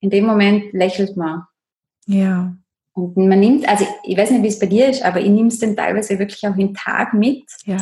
in 0.00 0.08
dem 0.08 0.24
Moment 0.24 0.72
lächelt 0.72 1.16
man. 1.18 1.42
Ja. 2.06 2.56
Und 2.94 3.16
man 3.16 3.40
nimmt, 3.40 3.68
also 3.68 3.86
ich 4.04 4.16
weiß 4.16 4.30
nicht, 4.30 4.42
wie 4.42 4.48
es 4.48 4.58
bei 4.58 4.66
dir 4.66 4.88
ist, 4.88 5.02
aber 5.02 5.20
ich 5.20 5.28
nehme 5.28 5.48
es 5.48 5.58
dann 5.58 5.76
teilweise 5.76 6.18
wirklich 6.18 6.46
auch 6.46 6.56
den 6.56 6.74
Tag 6.74 7.12
mit 7.12 7.44
ja. 7.66 7.76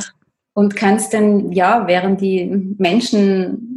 und 0.55 0.75
kannst 0.75 1.15
dann, 1.15 1.53
ja, 1.53 1.87
während 1.87 2.21
die 2.21 2.75
Menschen 2.79 3.70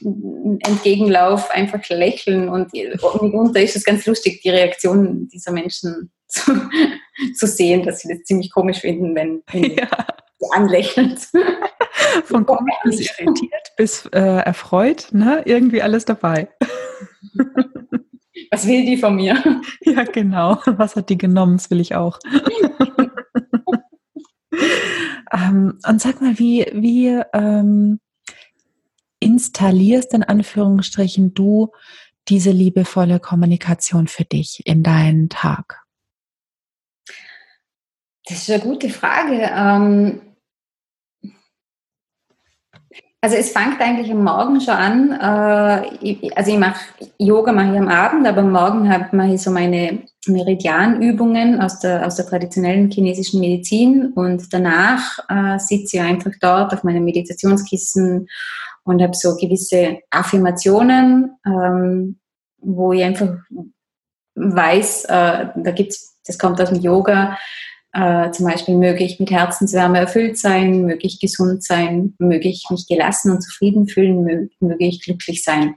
entgegenlauf 0.00 1.50
einfach 1.50 1.86
lächeln 1.88 2.48
und 2.48 2.72
mitunter 2.72 3.60
ist 3.60 3.76
es 3.76 3.84
ganz 3.84 4.06
lustig, 4.06 4.40
die 4.42 4.50
Reaktion 4.50 5.28
dieser 5.28 5.52
Menschen 5.52 6.10
zu, 6.28 6.52
zu 7.34 7.46
sehen, 7.46 7.84
dass 7.84 8.00
sie 8.00 8.08
das 8.08 8.24
ziemlich 8.24 8.52
komisch 8.52 8.80
finden, 8.80 9.14
wenn, 9.14 9.42
wenn 9.52 9.76
ja. 9.76 9.88
anlächelt. 10.52 11.28
Von 12.24 12.44
komisch 12.44 12.74
bis 12.84 13.18
irritiert 13.18 13.66
bis 13.76 14.06
äh, 14.06 14.18
erfreut, 14.18 15.08
ne? 15.12 15.42
irgendwie 15.44 15.82
alles 15.82 16.04
dabei. 16.04 16.48
Was 18.50 18.66
will 18.66 18.84
die 18.84 18.96
von 18.96 19.16
mir? 19.16 19.36
Ja, 19.82 20.02
genau. 20.04 20.58
Was 20.66 20.96
hat 20.96 21.10
die 21.10 21.18
genommen? 21.18 21.56
Das 21.56 21.70
will 21.70 21.80
ich 21.80 21.94
auch. 21.94 22.18
ähm, 25.32 25.78
und 25.86 26.00
sag 26.00 26.20
mal, 26.20 26.38
wie, 26.38 26.66
wie 26.72 27.20
ähm, 27.32 28.00
installierst 29.20 30.12
in 30.14 30.22
Anführungsstrichen 30.22 31.34
du 31.34 31.72
diese 32.28 32.50
liebevolle 32.50 33.20
Kommunikation 33.20 34.08
für 34.08 34.24
dich 34.24 34.62
in 34.64 34.82
deinen 34.82 35.28
Tag? 35.28 35.84
Das 38.24 38.38
ist 38.38 38.50
eine 38.50 38.62
gute 38.62 38.90
Frage. 38.90 39.50
Ähm, 39.54 40.25
also 43.26 43.38
es 43.38 43.50
fängt 43.50 43.80
eigentlich 43.80 44.08
am 44.12 44.22
Morgen 44.22 44.60
schon 44.60 44.74
an. 44.74 45.10
Äh, 45.10 46.30
also 46.36 46.52
ich 46.52 46.58
mache 46.58 46.78
Yoga 47.18 47.50
mache 47.50 47.72
ich 47.72 47.78
am 47.78 47.88
Abend, 47.88 48.24
aber 48.24 48.42
am 48.42 48.52
Morgen 48.52 48.86
mache 48.86 49.34
ich 49.34 49.42
so 49.42 49.50
meine 49.50 50.04
Meridianübungen 50.28 51.60
aus 51.60 51.80
der, 51.80 52.06
aus 52.06 52.14
der 52.14 52.26
traditionellen 52.26 52.88
chinesischen 52.88 53.40
Medizin 53.40 54.12
und 54.12 54.52
danach 54.52 55.18
äh, 55.28 55.58
sitze 55.58 55.96
ich 55.96 56.02
einfach 56.04 56.30
dort 56.40 56.72
auf 56.72 56.84
meinem 56.84 57.04
Meditationskissen 57.04 58.28
und 58.84 59.02
habe 59.02 59.16
so 59.16 59.34
gewisse 59.34 59.98
Affirmationen, 60.10 61.32
ähm, 61.44 62.20
wo 62.58 62.92
ich 62.92 63.02
einfach 63.02 63.38
weiß, 64.36 65.04
äh, 65.06 65.46
da 65.56 65.70
gibt's, 65.72 66.20
das 66.24 66.38
kommt 66.38 66.60
aus 66.60 66.68
dem 66.68 66.80
Yoga, 66.80 67.36
äh, 67.96 68.30
zum 68.30 68.46
Beispiel 68.46 68.76
möge 68.76 69.02
ich 69.02 69.18
mit 69.18 69.30
Herzenswärme 69.30 69.98
erfüllt 69.98 70.36
sein, 70.36 70.84
möge 70.84 71.06
ich 71.06 71.18
gesund 71.18 71.64
sein, 71.64 72.14
möge 72.18 72.48
ich 72.48 72.66
mich 72.70 72.86
gelassen 72.86 73.30
und 73.30 73.40
zufrieden 73.40 73.88
fühlen, 73.88 74.50
möge, 74.60 74.84
ich 74.84 75.00
glücklich 75.00 75.42
sein. 75.42 75.76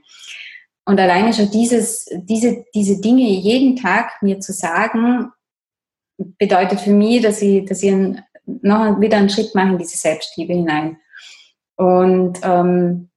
Und 0.84 1.00
alleine 1.00 1.32
schon 1.32 1.50
dieses, 1.50 2.04
diese, 2.24 2.64
diese 2.74 3.00
Dinge 3.00 3.22
jeden 3.22 3.76
Tag 3.76 4.20
mir 4.20 4.38
zu 4.40 4.52
sagen, 4.52 5.30
bedeutet 6.38 6.80
für 6.80 6.92
mich, 6.92 7.22
dass 7.22 7.40
ich, 7.40 7.64
dass 7.64 7.82
ich 7.82 7.94
noch 8.44 9.00
wieder 9.00 9.16
einen 9.16 9.30
Schritt 9.30 9.54
mache 9.54 9.70
in 9.70 9.78
diese 9.78 9.96
Selbstliebe 9.96 10.52
hinein. 10.52 10.98
Und 11.76 12.38
ähm, 12.42 13.08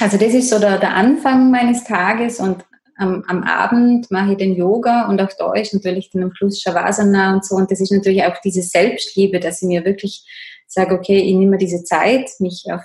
also 0.00 0.16
das 0.16 0.34
ist 0.34 0.50
so 0.50 0.58
der, 0.58 0.78
der 0.78 0.94
Anfang 0.94 1.52
meines 1.52 1.84
Tages 1.84 2.40
und 2.40 2.64
am, 2.98 3.24
am 3.28 3.44
Abend 3.44 4.10
mache 4.10 4.32
ich 4.32 4.38
den 4.38 4.54
Yoga 4.54 5.08
und 5.08 5.20
auch 5.20 5.30
da 5.38 5.52
ist 5.54 5.72
natürlich 5.72 6.10
dann 6.10 6.24
am 6.24 6.34
Schluss 6.34 6.60
Shavasana 6.60 7.34
und 7.34 7.44
so. 7.44 7.54
Und 7.54 7.70
das 7.70 7.80
ist 7.80 7.92
natürlich 7.92 8.24
auch 8.24 8.36
diese 8.44 8.62
Selbstliebe, 8.62 9.40
dass 9.40 9.62
ich 9.62 9.68
mir 9.68 9.84
wirklich 9.84 10.26
sage, 10.66 10.94
okay, 10.94 11.18
ich 11.18 11.34
nehme 11.34 11.52
mir 11.52 11.58
diese 11.58 11.84
Zeit, 11.84 12.28
mich 12.40 12.64
auf, 12.70 12.82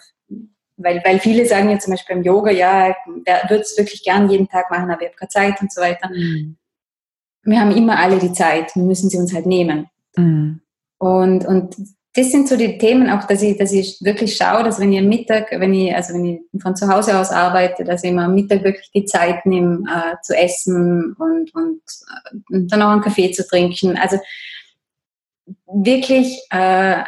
weil, 0.77 1.01
weil 1.03 1.19
viele 1.19 1.45
sagen 1.45 1.69
ja 1.69 1.79
zum 1.79 1.91
Beispiel 1.91 2.15
beim 2.15 2.23
Yoga, 2.23 2.51
ja, 2.51 2.95
der 3.27 3.49
würde 3.49 3.63
es 3.63 3.77
wirklich 3.77 4.03
gern 4.03 4.29
jeden 4.29 4.47
Tag 4.47 4.69
machen, 4.69 4.89
aber 4.89 5.01
ich 5.01 5.07
habe 5.07 5.17
keine 5.17 5.29
Zeit 5.29 5.61
und 5.61 5.73
so 5.73 5.81
weiter. 5.81 6.09
Mhm. 6.09 6.57
Wir 7.43 7.59
haben 7.59 7.75
immer 7.75 7.99
alle 7.99 8.19
die 8.19 8.33
Zeit, 8.33 8.75
wir 8.75 8.83
müssen 8.83 9.09
sie 9.09 9.17
uns 9.17 9.33
halt 9.33 9.47
nehmen. 9.47 9.89
Mhm. 10.15 10.61
Und, 10.99 11.45
und 11.45 11.75
das 12.15 12.31
sind 12.31 12.47
so 12.47 12.55
die 12.55 12.77
Themen, 12.77 13.09
auch 13.09 13.25
dass 13.25 13.41
ich, 13.41 13.57
dass 13.57 13.71
ich 13.71 13.97
wirklich 14.01 14.35
schaue, 14.37 14.63
dass 14.63 14.79
wenn 14.79 14.93
ich 14.93 14.99
am 14.99 15.07
Mittag, 15.07 15.49
wenn 15.51 15.73
ich, 15.73 15.95
also 15.95 16.13
wenn 16.13 16.25
ich 16.25 16.61
von 16.61 16.75
zu 16.75 16.87
Hause 16.87 17.17
aus 17.17 17.31
arbeite, 17.31 17.83
dass 17.83 18.03
ich 18.03 18.11
mir 18.11 18.23
am 18.23 18.35
Mittag 18.35 18.63
wirklich 18.63 18.91
die 18.91 19.05
Zeit 19.05 19.45
nehme, 19.47 19.83
äh, 19.89 20.15
zu 20.21 20.37
essen 20.37 21.13
und, 21.13 21.53
und, 21.55 21.81
äh, 22.31 22.55
und 22.55 22.71
dann 22.71 22.81
auch 22.83 22.89
einen 22.89 23.01
Kaffee 23.01 23.31
zu 23.31 23.47
trinken. 23.47 23.97
Also 23.97 24.19
wirklich 25.65 26.39
äh, 26.51 27.03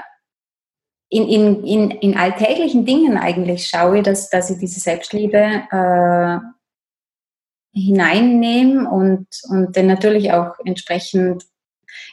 in, 1.09 1.27
in, 1.27 1.63
in, 1.63 1.91
in 1.91 2.17
alltäglichen 2.17 2.85
Dingen 2.85 3.17
eigentlich 3.17 3.67
schaue, 3.67 4.01
dass, 4.01 4.29
dass 4.29 4.49
ich 4.49 4.57
diese 4.57 4.79
Selbstliebe 4.79 5.37
äh, 5.71 6.39
hineinnehme 7.79 8.89
und, 8.89 9.27
und 9.49 9.77
dann 9.77 9.85
natürlich 9.85 10.31
auch 10.31 10.55
entsprechend 10.65 11.45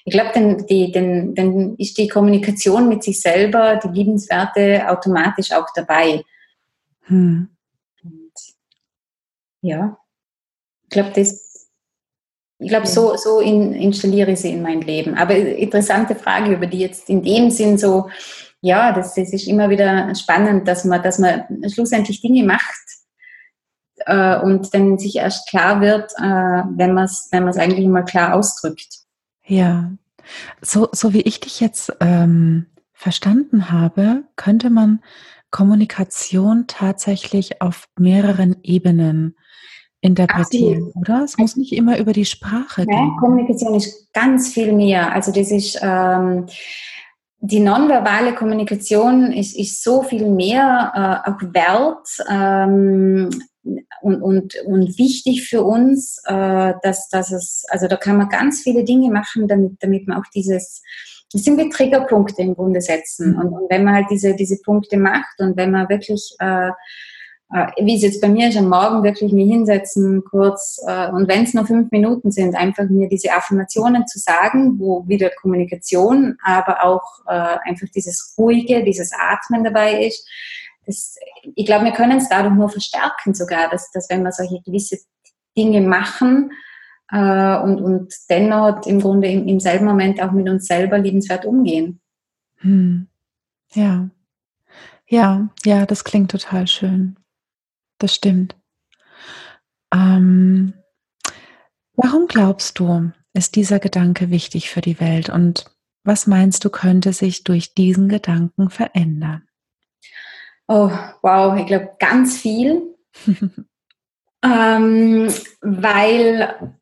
ich 0.04 0.12
glaube, 0.12 0.30
dann, 0.34 0.66
die, 0.66 0.92
dann, 0.92 1.34
dann 1.34 1.76
ist 1.76 1.98
die 1.98 2.08
Kommunikation 2.08 2.88
mit 2.88 3.02
sich 3.02 3.20
selber, 3.20 3.76
die 3.82 3.88
Liebenswerte 3.88 4.88
automatisch 4.88 5.52
auch 5.52 5.66
dabei. 5.74 6.22
Hm. 7.02 7.48
Und, 8.02 8.32
ja, 9.62 9.98
ich 10.84 10.90
glaube, 10.90 11.12
das 11.14 11.52
ich 12.62 12.68
glaube, 12.68 12.86
so, 12.86 13.16
so 13.16 13.40
in, 13.40 13.72
installiere 13.72 14.32
ich 14.32 14.40
sie 14.40 14.52
in 14.52 14.62
mein 14.62 14.80
Leben. 14.82 15.14
Aber 15.16 15.34
interessante 15.34 16.14
Frage, 16.14 16.54
über 16.54 16.66
die 16.66 16.78
jetzt 16.78 17.10
in 17.10 17.22
dem 17.22 17.50
Sinn 17.50 17.76
so, 17.76 18.08
ja, 18.60 18.92
das, 18.92 19.14
das 19.14 19.32
ist 19.32 19.48
immer 19.48 19.68
wieder 19.68 20.14
spannend, 20.14 20.68
dass 20.68 20.84
man, 20.84 21.02
dass 21.02 21.18
man 21.18 21.44
schlussendlich 21.68 22.20
Dinge 22.20 22.44
macht 22.44 22.86
äh, 24.06 24.38
und 24.38 24.72
dann 24.72 24.98
sich 24.98 25.16
erst 25.16 25.48
klar 25.48 25.80
wird, 25.80 26.12
äh, 26.18 26.62
wenn 26.76 26.94
man 26.94 27.04
es 27.04 27.28
wenn 27.32 27.48
eigentlich 27.48 27.84
immer 27.84 28.04
klar 28.04 28.34
ausdrückt. 28.34 29.01
Ja, 29.46 29.92
so, 30.60 30.88
so 30.92 31.12
wie 31.12 31.22
ich 31.22 31.40
dich 31.40 31.60
jetzt 31.60 31.92
ähm, 32.00 32.66
verstanden 32.92 33.70
habe, 33.70 34.24
könnte 34.36 34.70
man 34.70 35.02
Kommunikation 35.50 36.66
tatsächlich 36.66 37.60
auf 37.60 37.88
mehreren 37.98 38.56
Ebenen 38.62 39.36
interpretieren, 40.00 40.84
Absolut. 40.88 40.96
oder? 40.96 41.24
Es 41.24 41.38
muss 41.38 41.56
nicht 41.56 41.72
immer 41.72 41.98
über 41.98 42.12
die 42.12 42.24
Sprache 42.24 42.82
ja, 42.82 42.86
gehen. 42.86 43.16
Kommunikation 43.20 43.74
ist 43.74 44.12
ganz 44.12 44.52
viel 44.52 44.72
mehr. 44.72 45.12
Also 45.12 45.32
das 45.32 45.50
ist 45.50 45.78
ähm, 45.82 46.46
die 47.44 47.58
nonverbale 47.58 48.34
Kommunikation 48.34 49.32
ist, 49.32 49.58
ist 49.58 49.82
so 49.82 50.02
viel 50.02 50.30
mehr 50.30 51.24
äh, 51.26 51.30
auch 51.30 51.42
wert. 51.52 52.06
Ähm, 52.30 53.30
und, 54.00 54.22
und, 54.22 54.54
und 54.64 54.98
wichtig 54.98 55.48
für 55.48 55.62
uns, 55.62 56.20
äh, 56.26 56.72
dass, 56.82 57.08
dass 57.08 57.32
es, 57.32 57.64
also 57.68 57.88
da 57.88 57.96
kann 57.96 58.16
man 58.16 58.28
ganz 58.28 58.60
viele 58.60 58.84
Dinge 58.84 59.10
machen, 59.10 59.46
damit, 59.48 59.72
damit 59.80 60.06
man 60.06 60.18
auch 60.18 60.26
dieses, 60.34 60.82
das 61.32 61.42
sind 61.42 61.58
wie 61.58 61.68
Triggerpunkte 61.68 62.42
im 62.42 62.54
Grunde 62.54 62.80
setzen. 62.80 63.32
Mhm. 63.32 63.38
Und, 63.38 63.52
und 63.52 63.70
wenn 63.70 63.84
man 63.84 63.94
halt 63.94 64.06
diese, 64.10 64.34
diese 64.34 64.60
Punkte 64.64 64.96
macht 64.96 65.40
und 65.40 65.56
wenn 65.56 65.72
man 65.72 65.88
wirklich 65.88 66.34
äh, 66.38 66.70
wie 67.52 67.96
es 67.96 68.02
jetzt 68.02 68.22
bei 68.22 68.28
mir 68.28 68.48
ist, 68.48 68.56
am 68.56 68.70
Morgen 68.70 69.02
wirklich 69.02 69.30
mich 69.32 69.50
hinsetzen, 69.50 70.24
kurz, 70.24 70.80
äh, 70.86 71.10
und 71.10 71.28
wenn 71.28 71.44
es 71.44 71.52
nur 71.52 71.66
fünf 71.66 71.90
Minuten 71.90 72.30
sind, 72.30 72.54
einfach 72.54 72.88
mir 72.88 73.08
diese 73.10 73.30
Affirmationen 73.30 74.06
zu 74.06 74.18
sagen, 74.18 74.78
wo 74.78 75.06
wieder 75.06 75.30
Kommunikation, 75.40 76.38
aber 76.42 76.82
auch 76.82 77.02
äh, 77.26 77.58
einfach 77.68 77.88
dieses 77.94 78.34
Ruhige, 78.38 78.82
dieses 78.84 79.12
Atmen 79.12 79.64
dabei 79.64 80.06
ist. 80.06 80.26
Das, 80.86 81.16
ich 81.54 81.66
glaube, 81.66 81.84
wir 81.84 81.92
können 81.92 82.18
es 82.18 82.28
dadurch 82.30 82.54
nur 82.54 82.70
verstärken 82.70 83.34
sogar, 83.34 83.68
dass, 83.68 83.90
dass 83.90 84.08
wenn 84.08 84.22
wir 84.22 84.32
solche 84.32 84.62
gewisse 84.62 84.98
Dinge 85.56 85.82
machen 85.82 86.52
äh, 87.10 87.56
und, 87.58 87.82
und 87.82 88.14
dennoch 88.30 88.86
im 88.86 89.00
Grunde 89.00 89.28
im, 89.28 89.46
im 89.46 89.60
selben 89.60 89.84
Moment 89.84 90.22
auch 90.22 90.32
mit 90.32 90.48
uns 90.48 90.66
selber 90.66 90.96
liebenswert 90.96 91.44
umgehen. 91.44 92.00
Hm. 92.60 93.08
Ja. 93.74 94.08
Ja, 95.06 95.50
ja, 95.66 95.84
das 95.84 96.04
klingt 96.04 96.30
total 96.30 96.66
schön. 96.66 97.16
Das 98.02 98.16
stimmt. 98.16 98.56
Ähm, 99.94 100.74
warum 101.94 102.26
glaubst 102.26 102.80
du, 102.80 103.12
ist 103.32 103.54
dieser 103.54 103.78
Gedanke 103.78 104.28
wichtig 104.28 104.70
für 104.70 104.80
die 104.80 104.98
Welt 104.98 105.28
und 105.28 105.66
was 106.02 106.26
meinst 106.26 106.64
du, 106.64 106.70
könnte 106.70 107.12
sich 107.12 107.44
durch 107.44 107.74
diesen 107.74 108.08
Gedanken 108.08 108.70
verändern? 108.70 109.46
Oh, 110.66 110.90
wow, 111.22 111.56
ich 111.56 111.66
glaube 111.66 111.94
ganz 112.00 112.38
viel. 112.38 112.92
ähm, 114.44 115.32
weil, 115.60 116.76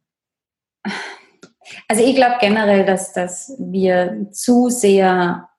also 1.87 2.03
ich 2.03 2.15
glaube 2.15 2.37
generell, 2.41 2.87
dass, 2.87 3.13
dass 3.13 3.55
wir 3.59 4.29
zu 4.33 4.71
sehr 4.71 5.50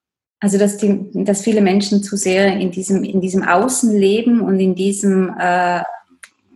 also 0.42 0.58
dass, 0.58 0.76
die, 0.78 1.08
dass 1.14 1.44
viele 1.44 1.62
Menschen 1.62 2.04
zu 2.04 2.18
sehr 2.18 2.58
in 2.58 2.72
diesem, 2.72 3.04
in 3.04 3.22
diesem 3.22 3.44
Außen 3.44 3.96
leben 3.96 4.42
und 4.42 4.60
in 4.60 4.74
diesem, 4.74 5.30
äh, 5.40 5.84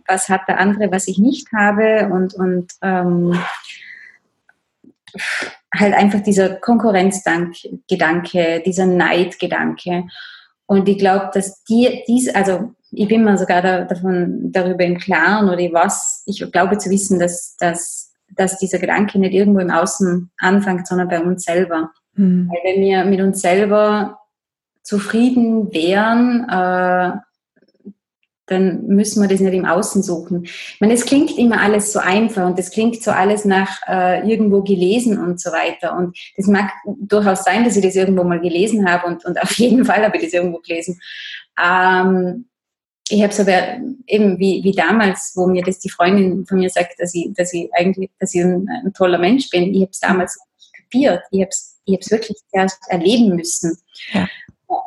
was 0.08 0.28
hat 0.28 0.48
der 0.48 0.58
andere, 0.58 0.90
was 0.90 1.06
ich 1.06 1.18
nicht 1.18 1.46
habe 1.52 2.10
und, 2.12 2.34
und 2.34 2.72
ähm, 2.82 3.38
halt 5.72 5.94
einfach 5.94 6.20
dieser 6.20 6.56
Konkurrenzgedanke, 6.56 8.62
dieser 8.66 8.86
Neidgedanke. 8.86 10.04
Und 10.66 10.88
ich 10.88 10.98
glaube, 10.98 11.30
dass 11.32 11.62
die, 11.64 12.02
dies, 12.08 12.28
also 12.34 12.74
ich 12.90 13.06
bin 13.06 13.24
mir 13.24 13.38
sogar 13.38 13.62
da, 13.62 13.84
davon, 13.84 14.50
darüber 14.50 14.84
im 14.84 14.98
Klaren 14.98 15.48
oder 15.48 15.62
was, 15.72 16.24
ich 16.26 16.44
glaube 16.50 16.78
zu 16.78 16.90
wissen, 16.90 17.20
dass, 17.20 17.56
dass, 17.58 18.12
dass 18.34 18.58
dieser 18.58 18.80
Gedanke 18.80 19.20
nicht 19.20 19.32
irgendwo 19.32 19.60
im 19.60 19.70
Außen 19.70 20.32
anfängt, 20.38 20.88
sondern 20.88 21.08
bei 21.08 21.20
uns 21.20 21.44
selber. 21.44 21.92
Mhm. 22.16 22.50
Weil 22.50 22.74
wenn 22.74 22.82
wir 22.82 23.04
mit 23.04 23.20
uns 23.20 23.40
selber 23.40 24.18
zufrieden 24.82 25.72
wären, 25.72 26.48
äh, 26.48 27.18
dann 28.46 28.86
müssen 28.86 29.20
wir 29.20 29.28
das 29.28 29.40
nicht 29.40 29.54
im 29.54 29.64
Außen 29.64 30.02
suchen. 30.02 30.44
Ich 30.44 30.80
meine, 30.80 30.94
es 30.94 31.04
klingt 31.04 31.36
immer 31.36 31.60
alles 31.60 31.92
so 31.92 31.98
einfach 31.98 32.46
und 32.46 32.58
es 32.58 32.70
klingt 32.70 33.02
so 33.02 33.10
alles 33.10 33.44
nach 33.44 33.80
äh, 33.88 34.28
irgendwo 34.28 34.62
gelesen 34.62 35.18
und 35.18 35.40
so 35.40 35.50
weiter. 35.50 35.96
Und 35.96 36.16
das 36.36 36.46
mag 36.46 36.70
durchaus 36.84 37.42
sein, 37.42 37.64
dass 37.64 37.76
ich 37.76 37.82
das 37.82 37.96
irgendwo 37.96 38.22
mal 38.22 38.40
gelesen 38.40 38.88
habe 38.88 39.08
und, 39.08 39.24
und 39.24 39.40
auf 39.42 39.52
jeden 39.58 39.84
Fall 39.84 40.04
habe 40.04 40.16
ich 40.16 40.22
das 40.22 40.32
irgendwo 40.32 40.58
gelesen. 40.58 41.00
Ähm, 41.60 42.46
ich 43.08 43.22
habe 43.22 43.32
es 43.32 43.40
aber 43.40 43.78
eben 44.06 44.38
wie, 44.38 44.62
wie 44.64 44.72
damals, 44.72 45.32
wo 45.34 45.46
mir 45.46 45.62
das 45.62 45.78
die 45.78 45.90
Freundin 45.90 46.46
von 46.46 46.58
mir 46.58 46.70
sagt, 46.70 46.98
dass 46.98 47.14
ich, 47.14 47.28
dass 47.34 47.52
ich 47.52 47.68
eigentlich, 47.72 48.10
dass 48.18 48.34
ich 48.34 48.42
ein, 48.42 48.68
ein 48.68 48.92
toller 48.92 49.18
Mensch 49.18 49.48
bin. 49.50 49.74
Ich 49.74 49.80
habe 49.80 49.90
es 49.90 50.00
damals 50.00 50.38
kapiert. 50.86 51.22
Ich 51.30 51.40
habe 51.40 51.50
es 51.50 51.76
ich 51.86 52.10
wirklich 52.10 52.38
erst 52.52 52.80
erleben 52.88 53.36
müssen. 53.36 53.78
Ja. 54.12 54.28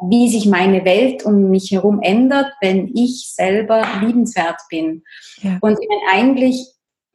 Wie 0.10 0.29
sich 0.29 0.46
meine 0.46 0.84
Welt 0.84 1.24
um 1.24 1.50
mich 1.50 1.72
herum 1.72 2.01
ändert, 2.01 2.51
wenn 2.62 2.91
ich 2.96 3.32
selber 3.34 3.86
liebenswert 4.01 4.60
bin. 4.70 5.03
Ja. 5.41 5.58
Und 5.62 5.79
ich 5.79 5.88
meine, 5.88 6.01
eigentlich, 6.12 6.68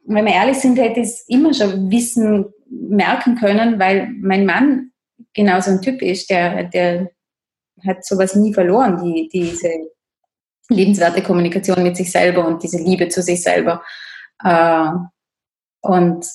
wenn 0.05 0.25
wir 0.25 0.33
ehrlich 0.33 0.57
sind, 0.57 0.77
hätte 0.79 1.01
ich 1.01 1.07
es 1.07 1.25
immer 1.27 1.53
schon 1.53 1.91
wissen, 1.91 2.45
merken 2.67 3.35
können, 3.35 3.79
weil 3.79 4.09
mein 4.19 4.45
Mann 4.45 4.91
genau 5.33 5.59
so 5.61 5.71
ein 5.71 5.81
Typ 5.81 6.01
ist, 6.01 6.29
der, 6.31 6.63
der 6.63 7.11
hat 7.85 8.03
sowas 8.03 8.35
nie 8.35 8.53
verloren, 8.53 9.03
die, 9.03 9.29
diese 9.31 9.69
lebenswerte 10.69 11.21
Kommunikation 11.21 11.83
mit 11.83 11.95
sich 11.95 12.11
selber 12.11 12.47
und 12.47 12.63
diese 12.63 12.79
Liebe 12.79 13.07
zu 13.09 13.21
sich 13.21 13.43
selber. 13.43 13.83
Äh, 14.43 14.89
und 15.81 16.25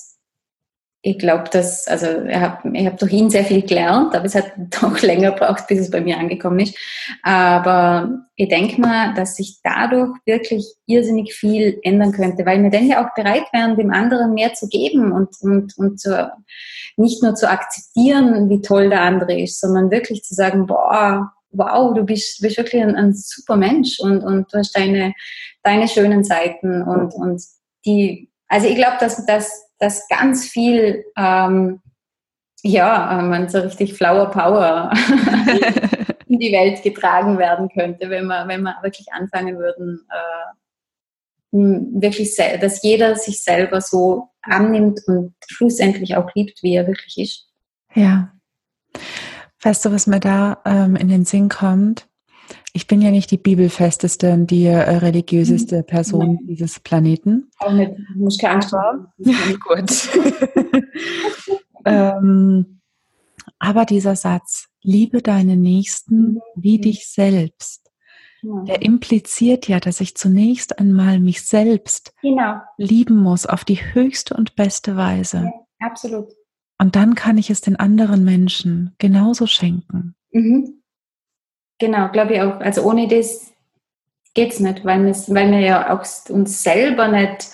ich 1.03 1.17
glaube, 1.17 1.45
dass, 1.51 1.87
also 1.87 2.05
ich 2.27 2.35
habe 2.35 2.77
ich 2.77 2.85
hab 2.85 2.97
durch 2.99 3.11
ihn 3.11 3.31
sehr 3.31 3.43
viel 3.43 3.63
gelernt, 3.63 4.13
aber 4.13 4.25
es 4.25 4.35
hat 4.35 4.51
doch 4.81 5.01
länger 5.01 5.31
gebraucht, 5.31 5.65
bis 5.67 5.79
es 5.79 5.91
bei 5.91 5.99
mir 5.99 6.17
angekommen 6.17 6.59
ist. 6.59 6.77
Aber 7.23 8.25
ich 8.35 8.49
denke 8.49 8.79
mal, 8.79 9.13
dass 9.15 9.35
sich 9.35 9.59
dadurch 9.63 10.11
wirklich 10.25 10.75
irrsinnig 10.85 11.33
viel 11.33 11.79
ändern 11.83 12.11
könnte, 12.11 12.45
weil 12.45 12.61
wir 12.61 12.69
dann 12.69 12.87
ja 12.87 13.03
auch 13.03 13.13
bereit 13.15 13.45
wären, 13.51 13.77
dem 13.77 13.91
anderen 13.91 14.35
mehr 14.35 14.53
zu 14.53 14.67
geben 14.67 15.11
und, 15.11 15.29
und, 15.41 15.75
und 15.77 15.99
zu, 15.99 16.31
nicht 16.97 17.23
nur 17.23 17.33
zu 17.33 17.49
akzeptieren, 17.49 18.49
wie 18.49 18.61
toll 18.61 18.89
der 18.89 19.01
andere 19.01 19.39
ist, 19.39 19.59
sondern 19.59 19.89
wirklich 19.89 20.23
zu 20.23 20.35
sagen, 20.35 20.67
boah, 20.67 21.31
wow, 21.51 21.93
du 21.95 22.03
bist, 22.03 22.41
bist 22.41 22.57
wirklich 22.57 22.81
ein, 22.81 22.95
ein 22.95 23.13
super 23.13 23.57
Mensch 23.57 23.99
und, 23.99 24.23
und 24.23 24.53
du 24.53 24.57
hast 24.59 24.77
deine, 24.77 25.13
deine 25.63 25.87
schönen 25.87 26.23
Seiten 26.23 26.83
und, 26.83 27.13
und 27.15 27.41
die, 27.85 28.29
also 28.47 28.67
ich 28.67 28.75
glaube, 28.75 28.97
dass, 28.99 29.25
dass 29.25 29.70
dass 29.81 30.07
ganz 30.07 30.47
viel, 30.47 31.03
ähm, 31.17 31.81
ja, 32.61 33.19
äh, 33.19 33.23
man 33.23 33.49
so 33.49 33.59
richtig 33.59 33.95
Flower 33.95 34.29
Power 34.29 34.91
in 36.27 36.39
die 36.39 36.51
Welt 36.51 36.83
getragen 36.83 37.39
werden 37.39 37.67
könnte, 37.69 38.09
wenn 38.11 38.27
wir, 38.27 38.47
wenn 38.47 38.61
wir 38.61 38.75
wirklich 38.83 39.11
anfangen 39.11 39.57
würden, 39.57 40.07
äh, 40.09 40.51
wirklich, 41.51 42.35
dass 42.35 42.83
jeder 42.83 43.15
sich 43.15 43.43
selber 43.43 43.81
so 43.81 44.29
annimmt 44.43 45.01
und 45.07 45.33
schlussendlich 45.47 46.15
auch 46.15 46.29
liebt, 46.35 46.61
wie 46.63 46.75
er 46.75 46.87
wirklich 46.87 47.17
ist. 47.17 47.49
Ja. 47.93 48.31
Weißt 49.61 49.83
du, 49.83 49.91
was 49.91 50.07
mir 50.07 50.19
da 50.19 50.61
ähm, 50.63 50.95
in 50.95 51.09
den 51.09 51.25
Sinn 51.25 51.49
kommt? 51.49 52.07
Ich 52.73 52.87
bin 52.87 53.01
ja 53.01 53.11
nicht 53.11 53.31
die 53.31 53.37
bibelfesteste 53.37 54.31
und 54.33 54.47
die 54.47 54.65
äh, 54.65 54.77
religiöseste 54.77 55.79
mhm. 55.79 55.85
Person 55.85 56.27
Nein. 56.35 56.39
dieses 56.47 56.79
Planeten. 56.79 57.49
Auch 57.59 57.73
nicht, 57.73 57.91
muss 58.15 58.37
keine 58.37 58.55
Angst 58.55 58.71
haben. 58.71 59.07
Ja, 59.17 59.35
gut. 59.67 60.83
ähm, 61.85 62.81
aber 63.59 63.85
dieser 63.85 64.15
Satz, 64.15 64.69
liebe 64.81 65.21
deine 65.21 65.57
Nächsten 65.57 66.33
mhm. 66.33 66.41
wie 66.55 66.79
dich 66.79 67.07
selbst, 67.07 67.91
ja. 68.41 68.63
der 68.63 68.81
impliziert 68.81 69.67
ja, 69.67 69.79
dass 69.79 70.01
ich 70.01 70.15
zunächst 70.15 70.79
einmal 70.79 71.19
mich 71.19 71.43
selbst 71.43 72.13
genau. 72.21 72.61
lieben 72.77 73.17
muss 73.17 73.45
auf 73.45 73.65
die 73.65 73.79
höchste 73.93 74.33
und 74.33 74.55
beste 74.55 74.95
Weise. 74.95 75.51
Ja, 75.79 75.87
absolut. 75.87 76.29
Und 76.79 76.95
dann 76.95 77.15
kann 77.15 77.37
ich 77.37 77.49
es 77.49 77.61
den 77.61 77.75
anderen 77.75 78.23
Menschen 78.23 78.95
genauso 78.97 79.45
schenken. 79.45 80.15
Mhm. 80.31 80.80
Genau, 81.81 82.09
glaube 82.09 82.35
ich 82.35 82.41
auch. 82.41 82.59
Also 82.59 82.83
ohne 82.83 83.07
das 83.07 83.51
geht 84.35 84.53
es 84.53 84.59
nicht, 84.59 84.85
weil, 84.85 85.03
weil 85.03 85.51
wir 85.51 85.59
ja 85.59 85.91
auch 85.91 86.05
uns 86.29 86.61
selber 86.61 87.07
nicht, 87.07 87.47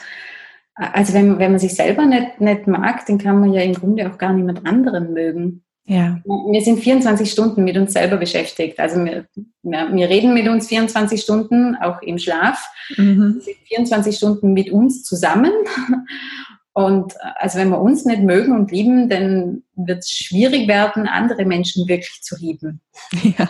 also 0.76 1.14
wenn, 1.14 1.40
wenn 1.40 1.52
man 1.52 1.60
sich 1.60 1.74
selber 1.74 2.06
nicht, 2.06 2.42
nicht 2.42 2.68
mag, 2.68 3.06
dann 3.06 3.18
kann 3.18 3.40
man 3.40 3.54
ja 3.54 3.62
im 3.62 3.74
Grunde 3.74 4.12
auch 4.12 4.18
gar 4.18 4.34
niemand 4.34 4.66
anderen 4.66 5.14
mögen. 5.14 5.64
Ja. 5.86 6.20
Wir 6.26 6.62
sind 6.62 6.82
24 6.82 7.32
Stunden 7.32 7.64
mit 7.64 7.78
uns 7.78 7.94
selber 7.94 8.18
beschäftigt. 8.18 8.78
Also 8.82 8.98
wir, 9.06 9.28
wir, 9.64 9.94
wir 9.94 10.10
reden 10.10 10.34
mit 10.34 10.50
uns 10.50 10.68
24 10.68 11.22
Stunden, 11.22 11.78
auch 11.78 12.02
im 12.02 12.20
Schlaf. 12.20 12.70
Mhm. 12.98 13.36
Wir 13.36 13.42
sind 13.42 13.58
24 13.64 14.18
Stunden 14.18 14.52
mit 14.52 14.70
uns 14.72 15.06
zusammen. 15.06 15.54
Und 16.78 17.16
also 17.38 17.58
wenn 17.58 17.70
wir 17.70 17.82
uns 17.82 18.06
nicht 18.06 18.22
mögen 18.22 18.52
und 18.52 18.72
lieben, 18.72 19.10
dann 19.10 19.64
wird 19.74 19.98
es 19.98 20.12
schwierig 20.12 20.68
werden, 20.68 21.08
andere 21.08 21.44
Menschen 21.44 21.88
wirklich 21.88 22.22
zu 22.22 22.36
lieben. 22.38 22.82
Ja, 23.24 23.50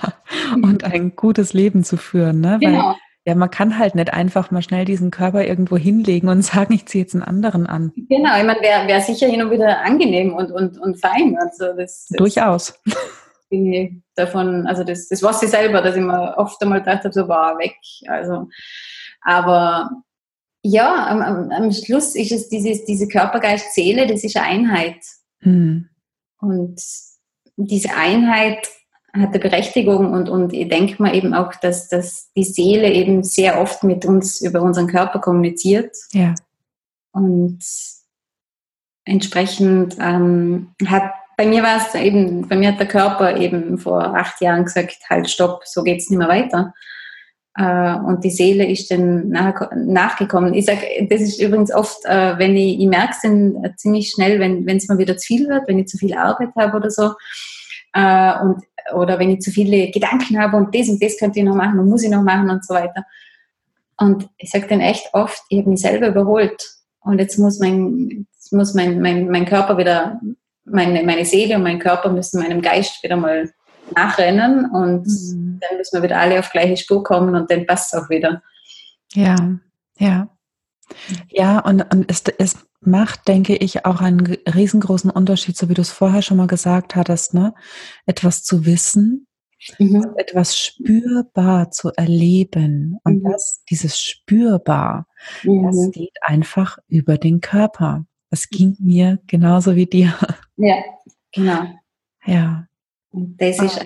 und 0.53 0.85
ein 0.85 1.13
gutes 1.13 1.51
Leben 1.51 1.83
zu 1.83 1.97
führen, 1.97 2.39
ne? 2.39 2.57
Genau. 2.61 2.91
Weil, 2.91 2.95
ja, 3.25 3.35
man 3.35 3.51
kann 3.51 3.77
halt 3.77 3.95
nicht 3.95 4.13
einfach 4.13 4.49
mal 4.51 4.61
schnell 4.61 4.85
diesen 4.85 5.11
Körper 5.11 5.43
irgendwo 5.43 5.75
hinlegen 5.75 6.29
und 6.29 6.41
sagen, 6.45 6.73
ich 6.73 6.85
ziehe 6.85 7.03
jetzt 7.03 7.15
einen 7.15 7.23
anderen 7.23 7.67
an. 7.67 7.91
Genau, 7.97 8.37
ich 8.37 8.45
meine, 8.45 8.61
wäre 8.61 8.87
wär 8.87 9.01
sicher 9.01 9.27
hin 9.27 9.41
und 9.41 9.51
wieder 9.51 9.81
angenehm 9.81 10.33
und, 10.33 10.49
und, 10.49 10.79
und 10.79 10.95
fein. 10.95 11.37
Also 11.37 11.73
das, 11.75 12.05
das 12.07 12.17
Durchaus. 12.17 12.79
Bin 13.49 13.73
ich 13.73 13.93
davon, 14.15 14.65
also 14.67 14.85
das, 14.85 15.09
das 15.09 15.21
weiß 15.21 15.43
ich 15.43 15.49
selber, 15.49 15.81
dass 15.81 15.97
ich 15.97 16.01
mir 16.01 16.33
oft 16.37 16.61
einmal 16.61 16.79
gedacht 16.79 17.03
habe, 17.03 17.13
so 17.13 17.27
war 17.27 17.57
weg. 17.57 17.75
Also, 18.07 18.47
aber 19.19 19.89
ja, 20.63 21.07
am, 21.07 21.51
am, 21.51 21.71
Schluss 21.71 22.15
ist 22.15 22.31
es 22.31 22.49
dieses, 22.49 22.85
diese 22.85 23.07
Körpergeist-Seele, 23.07 24.07
das 24.07 24.23
ist 24.23 24.35
eine 24.37 24.45
Einheit. 24.45 25.03
Hm. 25.41 25.89
Und 26.39 26.81
diese 27.55 27.95
Einheit 27.95 28.67
hat 29.13 29.29
eine 29.29 29.39
Berechtigung 29.39 30.13
und, 30.13 30.29
und 30.29 30.53
ich 30.53 30.67
denke 30.67 31.01
mal 31.01 31.15
eben 31.15 31.33
auch, 31.33 31.55
dass, 31.55 31.87
dass 31.89 32.31
die 32.33 32.43
Seele 32.43 32.91
eben 32.91 33.23
sehr 33.23 33.59
oft 33.59 33.83
mit 33.83 34.05
uns 34.05 34.41
über 34.41 34.61
unseren 34.61 34.87
Körper 34.87 35.19
kommuniziert. 35.19 35.95
Ja. 36.11 36.35
Und 37.11 37.59
entsprechend 39.05 39.97
ähm, 39.99 40.75
hat 40.85 41.11
bei 41.37 41.45
mir 41.45 41.61
war 41.61 41.77
es 41.77 41.93
eben, 41.93 42.47
bei 42.47 42.55
mir 42.55 42.69
hat 42.69 42.79
der 42.79 42.87
Körper 42.87 43.37
eben 43.37 43.77
vor 43.77 44.15
acht 44.15 44.41
Jahren 44.41 44.65
gesagt, 44.65 44.97
halt 45.07 45.29
stopp, 45.29 45.61
so 45.65 45.83
geht 45.83 45.99
es 45.99 46.09
nicht 46.09 46.17
mehr 46.17 46.27
weiter. 46.27 46.73
Äh, 47.57 47.95
und 47.95 48.23
die 48.23 48.29
Seele 48.29 48.69
ist 48.69 48.91
dann 48.91 49.29
nach, 49.29 49.71
nachgekommen. 49.75 50.53
Ich 50.53 50.65
sage, 50.65 51.07
das 51.09 51.21
ist 51.21 51.41
übrigens 51.41 51.73
oft, 51.73 52.05
äh, 52.05 52.37
wenn 52.37 52.55
ich, 52.55 52.79
ich 52.79 52.87
merke 52.87 53.13
es 53.13 53.21
dann 53.21 53.73
ziemlich 53.77 54.11
schnell, 54.11 54.39
wenn 54.39 54.67
es 54.77 54.87
mal 54.87 54.99
wieder 54.99 55.17
zu 55.17 55.25
viel 55.25 55.49
wird, 55.49 55.67
wenn 55.67 55.79
ich 55.79 55.87
zu 55.87 55.97
viel 55.97 56.13
Arbeit 56.15 56.49
habe 56.55 56.77
oder 56.77 56.91
so, 56.91 57.13
äh, 57.93 58.39
und, 58.41 58.63
oder 58.93 59.17
wenn 59.17 59.31
ich 59.31 59.41
zu 59.41 59.51
viele 59.51 59.89
Gedanken 59.89 60.39
habe 60.39 60.55
und 60.55 60.73
das 60.73 60.87
und 60.87 61.01
das 61.01 61.17
könnte 61.17 61.39
ich 61.39 61.45
noch 61.45 61.55
machen 61.55 61.79
und 61.79 61.89
muss 61.89 62.03
ich 62.03 62.11
noch 62.11 62.21
machen 62.21 62.49
und 62.49 62.63
so 62.63 62.75
weiter. 62.75 63.03
Und 63.99 64.29
ich 64.37 64.51
sage 64.51 64.67
dann 64.67 64.79
echt 64.79 65.09
oft, 65.13 65.41
ich 65.49 65.59
habe 65.59 65.71
mich 65.71 65.81
selber 65.81 66.09
überholt 66.09 66.63
und 66.99 67.17
jetzt 67.17 67.39
muss 67.39 67.59
mein, 67.59 68.27
jetzt 68.33 68.53
muss 68.53 68.75
mein, 68.75 69.01
mein, 69.01 69.29
mein 69.29 69.45
Körper 69.45 69.79
wieder, 69.79 70.21
meine, 70.63 71.01
meine 71.03 71.25
Seele 71.25 71.55
und 71.55 71.63
mein 71.63 71.79
Körper 71.79 72.11
müssen 72.11 72.39
meinem 72.39 72.61
Geist 72.61 73.01
wieder 73.01 73.15
mal 73.15 73.49
nachrennen 73.95 74.69
und 74.69 75.07
mhm. 75.07 75.59
dann 75.59 75.77
müssen 75.77 75.97
wir 75.97 76.03
wieder 76.03 76.19
alle 76.19 76.39
auf 76.39 76.51
gleiche 76.51 76.77
Spur 76.77 77.03
kommen 77.03 77.35
und 77.35 77.49
dann 77.51 77.65
passt 77.65 77.93
es 77.93 77.99
auch 77.99 78.09
wieder. 78.09 78.41
Ja, 79.13 79.35
ja. 79.97 80.29
Ja, 81.29 81.59
und, 81.59 81.81
und 81.93 82.09
es, 82.09 82.23
es 82.37 82.67
macht, 82.79 83.27
denke 83.27 83.55
ich, 83.55 83.85
auch 83.85 84.01
einen 84.01 84.25
riesengroßen 84.25 85.09
Unterschied, 85.09 85.57
so 85.57 85.69
wie 85.69 85.73
du 85.73 85.81
es 85.81 85.91
vorher 85.91 86.21
schon 86.21 86.37
mal 86.37 86.47
gesagt 86.47 86.95
hattest, 86.95 87.33
ne? 87.33 87.53
Etwas 88.05 88.43
zu 88.43 88.65
wissen, 88.65 89.27
mhm. 89.79 90.13
etwas 90.17 90.57
spürbar 90.57 91.71
zu 91.71 91.91
erleben. 91.95 92.99
Und 93.03 93.23
mhm. 93.23 93.31
das, 93.31 93.63
dieses 93.69 93.99
spürbar, 93.99 95.07
mhm. 95.43 95.65
das 95.65 95.91
geht 95.91 96.17
einfach 96.21 96.77
über 96.87 97.17
den 97.17 97.41
Körper. 97.41 98.05
Das 98.29 98.49
ging 98.49 98.75
mir 98.79 99.19
genauso 99.27 99.75
wie 99.75 99.85
dir. 99.85 100.13
Ja, 100.57 100.77
genau. 101.31 101.65
Ja. 102.25 102.65
Und 103.11 103.37
das 103.39 103.59
ist 103.61 103.79
ah. 103.79 103.85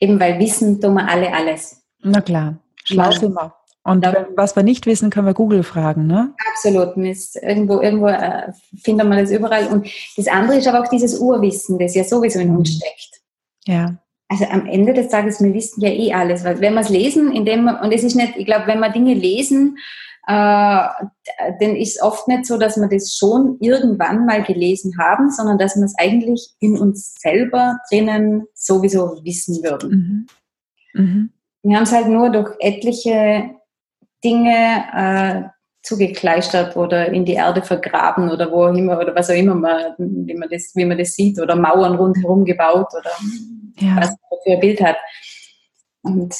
eben, 0.00 0.18
weil 0.20 0.38
Wissen 0.38 0.80
tun 0.80 0.94
wir 0.94 1.08
alle 1.08 1.32
alles. 1.32 1.82
Na 2.02 2.20
klar, 2.20 2.58
schlau 2.84 3.10
sind 3.10 3.34
wir. 3.34 3.54
Und 3.86 4.04
ja. 4.04 4.26
was 4.34 4.56
wir 4.56 4.64
nicht 4.64 4.84
wissen, 4.86 5.10
können 5.10 5.28
wir 5.28 5.34
Google 5.34 5.62
fragen, 5.62 6.08
ne? 6.08 6.34
Absolut. 6.50 6.96
Irgendwo 6.96 7.80
irgendwo 7.80 8.08
äh, 8.08 8.52
findet 8.82 9.08
man 9.08 9.18
das 9.18 9.30
überall. 9.30 9.68
Und 9.68 9.86
das 10.16 10.26
andere 10.26 10.58
ist 10.58 10.66
aber 10.66 10.80
auch 10.80 10.88
dieses 10.88 11.20
Urwissen, 11.20 11.78
das 11.78 11.94
ja 11.94 12.02
sowieso 12.02 12.40
in 12.40 12.56
uns 12.56 12.70
mhm. 12.70 12.74
steckt. 12.78 13.22
Ja. 13.64 13.96
Also 14.28 14.44
am 14.46 14.66
Ende 14.66 14.92
des 14.92 15.08
Tages, 15.08 15.40
wir 15.40 15.54
wissen 15.54 15.80
ja 15.82 15.90
eh 15.90 16.12
alles. 16.12 16.42
Weil 16.42 16.60
wenn 16.60 16.74
wir 16.74 16.80
es 16.80 16.88
lesen, 16.88 17.30
indem 17.30 17.68
und 17.68 17.92
es 17.92 18.02
ist 18.02 18.16
nicht, 18.16 18.36
ich 18.36 18.44
glaube, 18.44 18.66
wenn 18.66 18.80
wir 18.80 18.90
Dinge 18.90 19.14
lesen, 19.14 19.78
äh, 20.26 20.88
dann 21.60 21.76
ist 21.76 21.96
es 21.96 22.02
oft 22.02 22.28
nicht 22.28 22.46
so, 22.46 22.58
dass 22.58 22.76
wir 22.76 22.88
das 22.88 23.14
schon 23.14 23.58
irgendwann 23.60 24.26
mal 24.26 24.42
gelesen 24.42 24.96
haben, 24.98 25.30
sondern 25.30 25.58
dass 25.58 25.76
wir 25.76 25.84
es 25.84 25.94
eigentlich 25.98 26.50
in 26.60 26.78
uns 26.78 27.14
selber 27.14 27.78
drinnen 27.90 28.46
sowieso 28.54 29.20
wissen 29.24 29.62
würden. 29.62 30.26
Mhm. 30.94 31.02
Mhm. 31.02 31.30
Wir 31.62 31.76
haben 31.76 31.84
es 31.84 31.92
halt 31.92 32.08
nur 32.08 32.30
durch 32.30 32.50
etliche 32.60 33.50
Dinge 34.24 34.84
äh, 34.94 35.48
zugekleistert 35.82 36.76
oder 36.76 37.08
in 37.12 37.24
die 37.24 37.34
Erde 37.34 37.62
vergraben 37.62 38.30
oder 38.30 38.50
wo 38.50 38.66
immer 38.66 38.98
oder 38.98 39.14
was 39.14 39.30
auch 39.30 39.34
immer 39.34 39.54
man, 39.54 39.94
wie 39.98 40.34
man 40.34 40.48
das, 40.48 40.72
wie 40.74 40.84
man 40.84 40.98
das 40.98 41.12
sieht 41.12 41.40
oder 41.40 41.54
Mauern 41.54 41.96
rundherum 41.96 42.44
gebaut 42.44 42.88
oder 42.98 43.10
ja. 43.78 43.96
was 43.96 44.08
man 44.08 44.38
für 44.44 44.52
ein 44.52 44.60
Bild 44.60 44.82
hat. 44.82 44.96
Und 46.02 46.34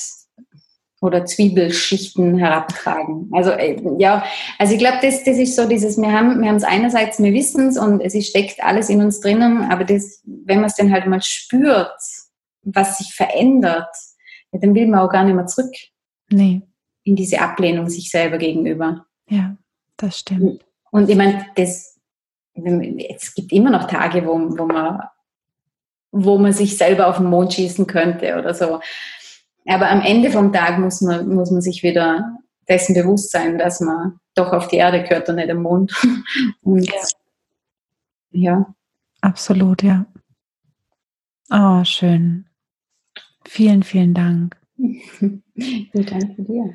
oder 1.01 1.27
Zwiebelschichten 1.27 2.39
herabtragen. 2.39 3.31
Also 3.33 3.51
äh, 3.51 3.81
ja, 3.99 4.25
also 4.59 4.73
ich 4.73 4.79
glaube, 4.79 4.99
das, 5.03 5.25
das 5.25 5.37
ist 5.37 5.57
so 5.57 5.69
dieses, 5.69 5.99
wir 5.99 6.11
haben 6.11 6.41
wir 6.41 6.49
haben 6.49 6.57
es 6.57 6.65
einerseits, 6.65 7.23
wir 7.23 7.33
wissen 7.33 7.69
es 7.69 7.79
und 7.79 8.01
es 8.01 8.27
steckt 8.27 8.63
alles 8.63 8.89
in 8.89 9.03
uns 9.03 9.21
drinnen, 9.21 9.65
aber 9.71 9.85
das, 9.85 10.23
wenn 10.25 10.61
man 10.61 10.67
es 10.67 10.77
dann 10.77 10.93
halt 10.93 11.07
mal 11.07 11.23
spürt, 11.23 11.93
was 12.63 12.99
sich 12.99 13.15
verändert, 13.15 13.95
ja, 14.53 14.59
dann 14.59 14.75
will 14.75 14.87
man 14.87 15.01
auch 15.01 15.11
gar 15.11 15.25
nicht 15.25 15.35
mehr 15.35 15.47
zurück. 15.47 15.73
Nee 16.31 16.63
in 17.07 17.15
diese 17.15 17.41
Ablehnung 17.41 17.89
sich 17.89 18.11
selber 18.11 18.37
gegenüber. 18.37 19.07
Ja, 19.31 19.57
das 19.97 20.19
stimmt. 20.19 20.65
Und 20.91 21.09
ich 21.09 21.17
meine, 21.17 21.47
das, 21.55 21.99
es 22.55 23.35
gibt 23.35 23.53
immer 23.53 23.71
noch 23.71 23.87
Tage, 23.87 24.27
wo, 24.27 24.33
wo, 24.59 24.67
man, 24.67 25.01
wo 26.11 26.37
man 26.37 26.53
sich 26.53 26.77
selber 26.77 27.07
auf 27.07 27.19
den 27.19 27.27
Mond 27.27 27.55
schießen 27.55 27.87
könnte 27.87 28.37
oder 28.37 28.55
so. 28.55 28.81
Aber 29.67 29.91
am 29.91 30.01
Ende 30.01 30.31
vom 30.31 30.53
Tag 30.53 30.79
muss 30.79 31.01
man, 31.01 31.29
muss 31.29 31.51
man 31.51 31.61
sich 31.61 31.83
wieder 31.83 32.39
dessen 32.69 32.95
bewusst 32.95 33.31
sein, 33.31 33.59
dass 33.59 33.81
man 33.81 34.19
doch 34.35 34.53
auf 34.53 34.69
die 34.69 34.77
Erde 34.77 35.03
gehört 35.03 35.29
und 35.29 35.37
nicht 35.37 35.51
am 35.51 35.63
Mond. 35.63 35.93
Und, 36.63 36.87
ja. 36.87 37.03
ja. 38.33 38.75
Absolut, 39.21 39.83
ja. 39.83 40.07
Oh, 41.51 41.85
schön. 41.85 42.47
Vielen, 43.45 43.83
vielen 43.83 44.15
Dank. 44.15 44.57
Vielen 44.77 45.43
Dank 45.93 46.37
für 46.37 46.43
dir. 46.43 46.75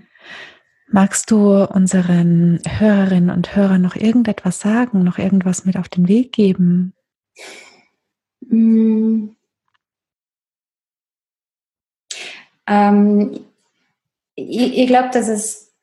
Magst 0.87 1.29
du 1.31 1.63
unseren 1.63 2.59
Hörerinnen 2.67 3.29
und 3.29 3.55
Hörern 3.55 3.81
noch 3.81 3.95
irgendetwas 3.95 4.59
sagen, 4.59 5.03
noch 5.03 5.17
irgendwas 5.17 5.63
mit 5.65 5.77
auf 5.77 5.87
den 5.87 6.07
Weg 6.07 6.33
geben? 6.33 6.93
Mm. 8.41 9.29
Ähm, 12.71 13.41
ich, 14.35 14.77
ich 14.77 14.87
glaube, 14.87 15.09
dass 15.11 15.27
es, 15.27 15.73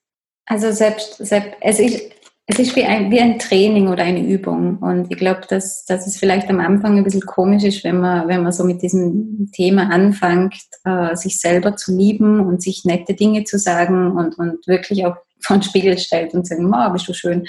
also 0.47 0.73
selbst, 0.73 1.19
selbst 1.19 1.53
es, 1.61 1.79
ist, 1.79 2.13
es 2.47 2.59
ist 2.59 2.77
wie 2.77 2.85
ein, 2.85 3.11
wie 3.11 3.21
ein 3.21 3.39
Training 3.39 3.89
oder 3.89 4.05
eine 4.05 4.27
Übung. 4.27 4.79
Und 4.79 5.11
ich 5.11 5.19
glaube, 5.19 5.43
dass, 5.49 5.85
dass 5.85 6.07
es 6.07 6.19
vielleicht 6.19 6.49
am 6.49 6.61
Anfang 6.61 6.97
ein 6.97 7.05
bisschen 7.05 7.27
komisch 7.27 7.65
ist, 7.65 7.85
wenn 7.85 8.01
man, 8.01 8.27
wenn 8.27 8.43
man 8.43 8.53
so 8.53 8.65
mit 8.65 8.81
diesem 8.81 9.51
Thema 9.53 9.91
anfängt, 9.91 10.55
äh, 10.85 11.15
sich 11.15 11.39
selber 11.39 11.77
zu 11.77 11.95
lieben 11.95 12.41
und 12.41 12.63
sich 12.63 12.85
nette 12.87 13.13
Dinge 13.13 13.45
zu 13.45 13.59
sagen 13.59 14.13
und, 14.13 14.39
und 14.39 14.67
wirklich 14.67 15.05
auch 15.05 15.17
vor 15.41 15.59
den 15.59 15.63
Spiegel 15.63 15.99
stellt 15.99 16.33
und 16.33 16.47
sagt, 16.47 16.61
oh, 16.63 16.93
bist 16.93 17.07
du 17.07 17.13
schön. 17.13 17.41
Mhm. 17.41 17.47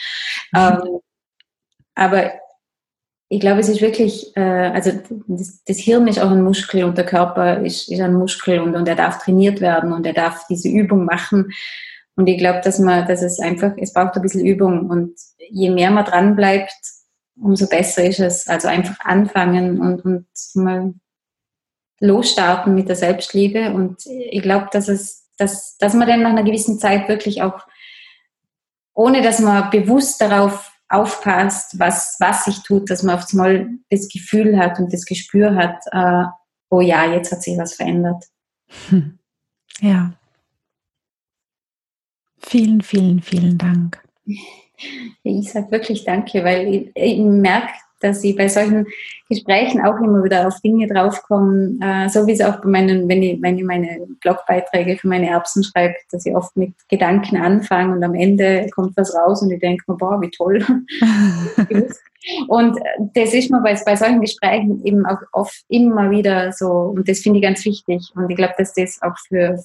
Ähm, 0.55 0.99
aber 1.95 2.31
ich 3.31 3.39
glaube, 3.39 3.59
es 3.59 3.69
ist 3.69 3.81
wirklich, 3.81 4.35
äh, 4.35 4.41
also 4.41 4.91
das, 5.27 5.63
das, 5.63 5.77
Hirn 5.77 6.07
ist 6.07 6.19
auch 6.19 6.31
ein 6.31 6.43
Muskel 6.43 6.83
und 6.83 6.97
der 6.97 7.05
Körper 7.05 7.59
ist, 7.63 7.87
ist 7.87 8.01
ein 8.01 8.15
Muskel 8.15 8.59
und, 8.59 8.75
und 8.75 8.87
er 8.87 8.95
darf 8.95 9.23
trainiert 9.23 9.61
werden 9.61 9.93
und 9.93 10.05
er 10.07 10.13
darf 10.13 10.47
diese 10.47 10.67
Übung 10.67 11.05
machen. 11.05 11.51
Und 12.15 12.27
ich 12.27 12.39
glaube, 12.39 12.61
dass 12.63 12.79
man, 12.79 13.07
dass 13.07 13.21
es 13.21 13.39
einfach, 13.39 13.73
es 13.77 13.93
braucht 13.93 14.15
ein 14.15 14.23
bisschen 14.23 14.45
Übung 14.45 14.89
und 14.89 15.13
je 15.49 15.69
mehr 15.69 15.91
man 15.91 16.05
dran 16.05 16.35
bleibt, 16.35 16.73
umso 17.39 17.67
besser 17.67 18.03
ist 18.03 18.19
es. 18.19 18.47
Also 18.47 18.67
einfach 18.67 18.99
anfangen 19.05 19.79
und, 19.79 20.03
und 20.03 20.27
mal 20.55 20.95
losstarten 21.99 22.73
mit 22.73 22.89
der 22.89 22.95
Selbstliebe. 22.95 23.73
Und 23.73 24.05
ich 24.07 24.41
glaube, 24.41 24.69
dass 24.71 24.87
es, 24.87 25.29
dass, 25.37 25.77
dass 25.77 25.93
man 25.93 26.07
dann 26.07 26.23
nach 26.23 26.31
einer 26.31 26.43
gewissen 26.43 26.79
Zeit 26.79 27.07
wirklich 27.07 27.43
auch, 27.43 27.59
ohne 28.95 29.21
dass 29.21 29.39
man 29.39 29.69
bewusst 29.69 30.19
darauf 30.19 30.68
aufpasst, 30.89 31.79
was, 31.79 32.17
was 32.19 32.45
sich 32.45 32.63
tut, 32.63 32.89
dass 32.89 33.03
man 33.03 33.15
auf 33.15 33.25
einmal 33.31 33.69
das 33.89 34.09
Gefühl 34.09 34.57
hat 34.57 34.79
und 34.79 34.91
das 34.91 35.05
Gespür 35.05 35.55
hat, 35.55 35.79
äh, 35.91 36.25
oh 36.69 36.81
ja, 36.81 37.11
jetzt 37.11 37.31
hat 37.31 37.43
sich 37.43 37.57
was 37.57 37.75
verändert. 37.75 38.25
Hm. 38.89 39.19
Ja. 39.79 40.13
Vielen, 42.37 42.81
vielen, 42.81 43.21
vielen 43.21 43.57
Dank. 43.57 44.01
Ich 45.23 45.51
sage 45.51 45.71
wirklich 45.71 46.05
danke, 46.05 46.43
weil 46.43 46.73
ich, 46.73 46.91
ich 46.95 47.19
merke, 47.19 47.73
dass 47.99 48.23
ich 48.23 48.35
bei 48.35 48.47
solchen 48.47 48.87
Gesprächen 49.29 49.81
auch 49.81 49.97
immer 49.97 50.23
wieder 50.23 50.47
auf 50.47 50.59
Dinge 50.61 50.87
draufkomme, 50.87 51.77
äh, 51.81 52.09
so 52.09 52.25
wie 52.27 52.33
es 52.33 52.41
auch 52.41 52.61
bei 52.61 52.69
meinen, 52.69 53.07
wenn 53.07 53.21
ich, 53.21 53.41
wenn 53.41 53.57
ich 53.57 53.63
meine 53.63 54.07
Blogbeiträge 54.21 54.97
für 54.97 55.07
meine 55.07 55.29
Erbsen 55.29 55.63
schreibe, 55.63 55.95
dass 56.11 56.25
ich 56.25 56.35
oft 56.35 56.55
mit 56.57 56.73
Gedanken 56.89 57.37
anfange 57.37 57.95
und 57.95 58.03
am 58.03 58.15
Ende 58.15 58.67
kommt 58.73 58.97
was 58.97 59.13
raus 59.15 59.41
und 59.41 59.51
ich 59.51 59.59
denke 59.59 59.83
mir, 59.87 59.97
boah, 59.97 60.21
wie 60.21 60.29
toll. 60.29 60.65
Und 62.47 62.77
das 63.13 63.33
ist 63.33 63.49
mir 63.49 63.61
bei, 63.61 63.79
bei 63.85 63.95
solchen 63.95 64.21
Gesprächen 64.21 64.83
eben 64.85 65.05
auch 65.05 65.19
oft 65.31 65.63
immer 65.69 66.11
wieder 66.11 66.51
so, 66.51 66.67
und 66.67 67.07
das 67.07 67.19
finde 67.19 67.39
ich 67.39 67.43
ganz 67.43 67.63
wichtig. 67.63 68.11
Und 68.15 68.29
ich 68.29 68.35
glaube, 68.35 68.53
dass 68.57 68.73
das 68.73 68.99
auch 69.01 69.17
für, 69.27 69.57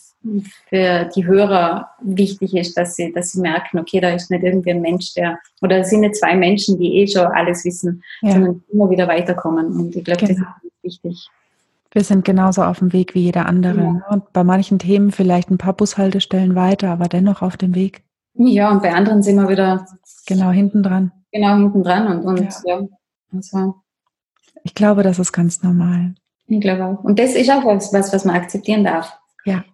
für 0.69 1.11
die 1.15 1.27
Hörer 1.27 1.91
wichtig 2.03 2.55
ist, 2.55 2.77
dass 2.77 2.95
sie, 2.97 3.13
dass 3.13 3.33
sie 3.33 3.41
merken, 3.41 3.79
okay, 3.79 4.01
da 4.01 4.11
ist 4.11 4.31
nicht 4.31 4.45
irgendwie 4.45 4.71
ein 4.71 4.81
Mensch, 4.81 5.15
der, 5.15 5.39
oder 5.63 5.79
es 5.79 5.91
sind 5.91 6.01
nicht 6.01 6.17
zwei 6.17 6.37
Menschen, 6.37 6.79
die 6.79 6.99
eh 6.99 7.07
schon 7.07 7.27
alles 7.27 7.65
wissen, 7.65 8.03
ja. 8.23 8.33
sondern 8.33 8.63
immer 8.73 8.89
wieder 8.89 9.09
weiterkommen. 9.09 9.67
Und 9.67 9.97
ich 9.97 10.05
glaube, 10.05 10.25
genau. 10.25 10.45
das 10.63 10.65
ist 10.65 10.85
wichtig. 10.85 11.29
Wir 11.91 12.03
sind 12.03 12.25
genauso 12.25 12.63
auf 12.63 12.81
dem 12.81 12.93
Weg 12.93 13.15
wie 13.15 13.21
jeder 13.21 13.47
andere. 13.47 13.77
Ja. 13.77 13.93
Ne? 13.93 14.05
Und 14.11 14.33
bei 14.33 14.45
manchen 14.45 14.79
Themen 14.79 15.13
vielleicht 15.13 15.51
ein 15.51 15.59
paar 15.59 15.75
Bushaltestellen 15.75 16.55
weiter, 16.55 16.91
aber 16.91 17.09
dennoch 17.09 17.43
auf 17.43 17.57
dem 17.57 17.75
Weg. 17.75 18.03
Ja, 18.37 18.71
und 18.73 18.83
bei 18.83 18.93
anderen 18.93 19.23
sind 19.23 19.37
wir 19.37 19.49
wieder 19.49 19.87
genau 20.27 20.51
hinten 20.51 20.83
dran 20.83 21.13
genau 21.35 21.57
hinten 21.57 21.83
dran 21.83 22.07
und, 22.07 22.25
und 22.25 22.41
ja. 22.65 22.81
ja. 22.81 22.89
Also. 23.33 23.75
Ich 24.63 24.75
glaube, 24.75 25.03
das 25.03 25.19
ist 25.19 25.33
ganz 25.33 25.63
normal. 25.63 26.15
Ich 26.47 26.61
glaube 26.61 26.85
auch. 26.85 27.05
Und 27.05 27.19
das 27.19 27.35
ist 27.35 27.51
auch 27.51 27.65
was, 27.65 27.93
was 27.93 28.25
man 28.25 28.37
akzeptieren 28.37 28.85
darf. 28.85 29.19
Ja. 29.45 29.65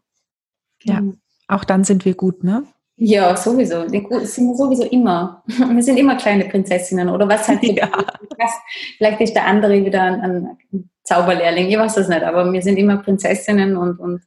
Ja. 0.83 1.01
Mhm. 1.01 1.19
Auch 1.47 1.65
dann 1.65 1.85
sind 1.85 2.05
wir 2.05 2.15
gut, 2.15 2.43
ne? 2.43 2.65
Ja, 2.97 3.37
sowieso. 3.37 3.91
Wir 3.91 4.27
sind 4.27 4.57
sowieso 4.57 4.85
immer. 4.85 5.43
Wir 5.47 5.83
sind 5.83 5.97
immer 5.97 6.17
kleine 6.17 6.45
Prinzessinnen 6.47 7.09
oder 7.09 7.29
was 7.29 7.49
halt. 7.49 7.63
ja. 7.63 7.91
Vielleicht 8.97 9.21
ist 9.21 9.35
der 9.35 9.47
andere 9.47 9.85
wieder 9.85 10.03
ein, 10.03 10.21
ein 10.73 10.91
Zauberlehrling, 11.11 11.67
ich 11.67 11.77
weiß 11.77 11.97
das 11.97 12.09
nicht, 12.09 12.23
aber 12.23 12.53
wir 12.53 12.63
sind 12.63 12.77
immer 12.77 12.99
Prinzessinnen 12.99 13.77
und, 13.77 13.99
und 13.99 14.23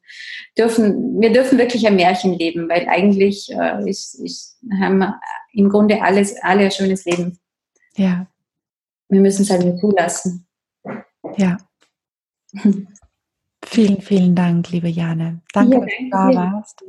dürfen, 0.58 1.22
wir 1.22 1.32
dürfen 1.32 1.58
wirklich 1.58 1.88
ein 1.88 1.96
Märchen 1.96 2.34
leben, 2.34 2.68
weil 2.68 2.90
eigentlich 2.90 3.50
äh, 3.52 3.90
ist, 3.90 4.16
ist, 4.16 4.58
haben 4.82 4.98
wir 4.98 5.18
im 5.54 5.70
Grunde 5.70 6.02
alles, 6.02 6.36
alle 6.42 6.66
ein 6.66 6.72
schönes 6.72 7.06
Leben. 7.06 7.40
Ja. 7.96 8.28
Wir 9.08 9.22
müssen 9.22 9.44
es 9.44 9.50
halt 9.50 9.64
nur 9.64 9.78
zulassen. 9.78 10.46
Ja. 11.38 11.58
vielen, 13.66 14.02
vielen 14.02 14.36
Dank, 14.36 14.70
liebe 14.72 14.90
Jane. 14.90 15.40
Danke, 15.54 15.78
ja, 15.78 15.80
dass 15.80 15.94
du 15.98 16.10
da 16.10 16.36
warst. 16.36 16.84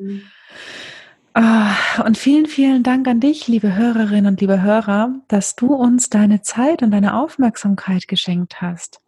Oh, 1.37 2.03
und 2.05 2.19
vielen, 2.19 2.47
vielen 2.47 2.83
Dank 2.83 3.07
an 3.07 3.21
dich, 3.21 3.47
liebe 3.47 3.77
Hörerinnen 3.77 4.27
und 4.27 4.41
liebe 4.41 4.61
Hörer, 4.61 5.21
dass 5.29 5.55
du 5.55 5.73
uns 5.73 6.11
deine 6.11 6.43
Zeit 6.43 6.83
und 6.83 6.91
deine 6.91 7.15
Aufmerksamkeit 7.17 8.09
geschenkt 8.09 8.61
hast. 8.61 9.01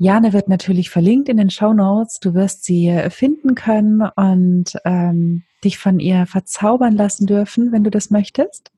Jane 0.00 0.32
wird 0.32 0.48
natürlich 0.48 0.90
verlinkt 0.90 1.28
in 1.28 1.36
den 1.38 1.50
Show 1.50 1.72
Notes. 1.72 2.20
Du 2.20 2.32
wirst 2.32 2.64
sie 2.64 2.96
finden 3.10 3.56
können 3.56 4.02
und 4.02 4.78
ähm, 4.84 5.42
dich 5.64 5.78
von 5.78 5.98
ihr 5.98 6.26
verzaubern 6.26 6.94
lassen 6.94 7.26
dürfen, 7.26 7.72
wenn 7.72 7.82
du 7.82 7.90
das 7.90 8.10
möchtest. 8.10 8.70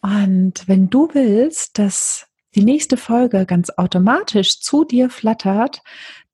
Und 0.00 0.68
wenn 0.68 0.88
du 0.88 1.08
willst, 1.12 1.80
dass 1.80 2.28
die 2.54 2.62
nächste 2.62 2.96
Folge 2.96 3.44
ganz 3.44 3.70
automatisch 3.70 4.60
zu 4.60 4.84
dir 4.84 5.10
flattert, 5.10 5.82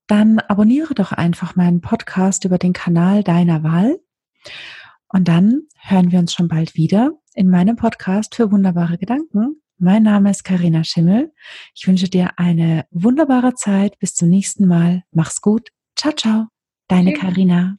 dann 0.07 0.40
abonniere 0.40 0.94
doch 0.94 1.12
einfach 1.12 1.57
meinen 1.57 1.81
Podcast 1.81 2.44
über 2.44 2.59
den 2.59 2.74
Kanal 2.74 3.24
deiner 3.24 3.62
Wahl. 3.62 3.98
Und 5.09 5.29
dann 5.29 5.62
hören 5.81 6.12
wir 6.12 6.18
uns 6.18 6.35
schon 6.35 6.48
bald 6.48 6.74
wieder 6.74 7.12
in 7.35 7.48
meinem 7.48 7.77
Podcast 7.77 8.35
für 8.35 8.53
wunderbare 8.53 8.98
Gedanken. 8.98 9.62
Mein 9.78 10.04
Name 10.04 10.30
ist 10.30 10.44
Karina 10.44 10.84
Schimmel. 10.84 11.32
Ich 11.74 11.87
wünsche 11.87 12.08
dir 12.08 12.38
eine 12.38 12.87
wunderbare 12.90 13.54
Zeit. 13.54 13.98
Bis 13.98 14.14
zum 14.14 14.28
nächsten 14.28 14.66
Mal. 14.66 15.02
Mach's 15.10 15.40
gut. 15.40 15.70
Ciao, 15.96 16.12
ciao. 16.12 16.46
Deine 16.88 17.12
Karina. 17.14 17.78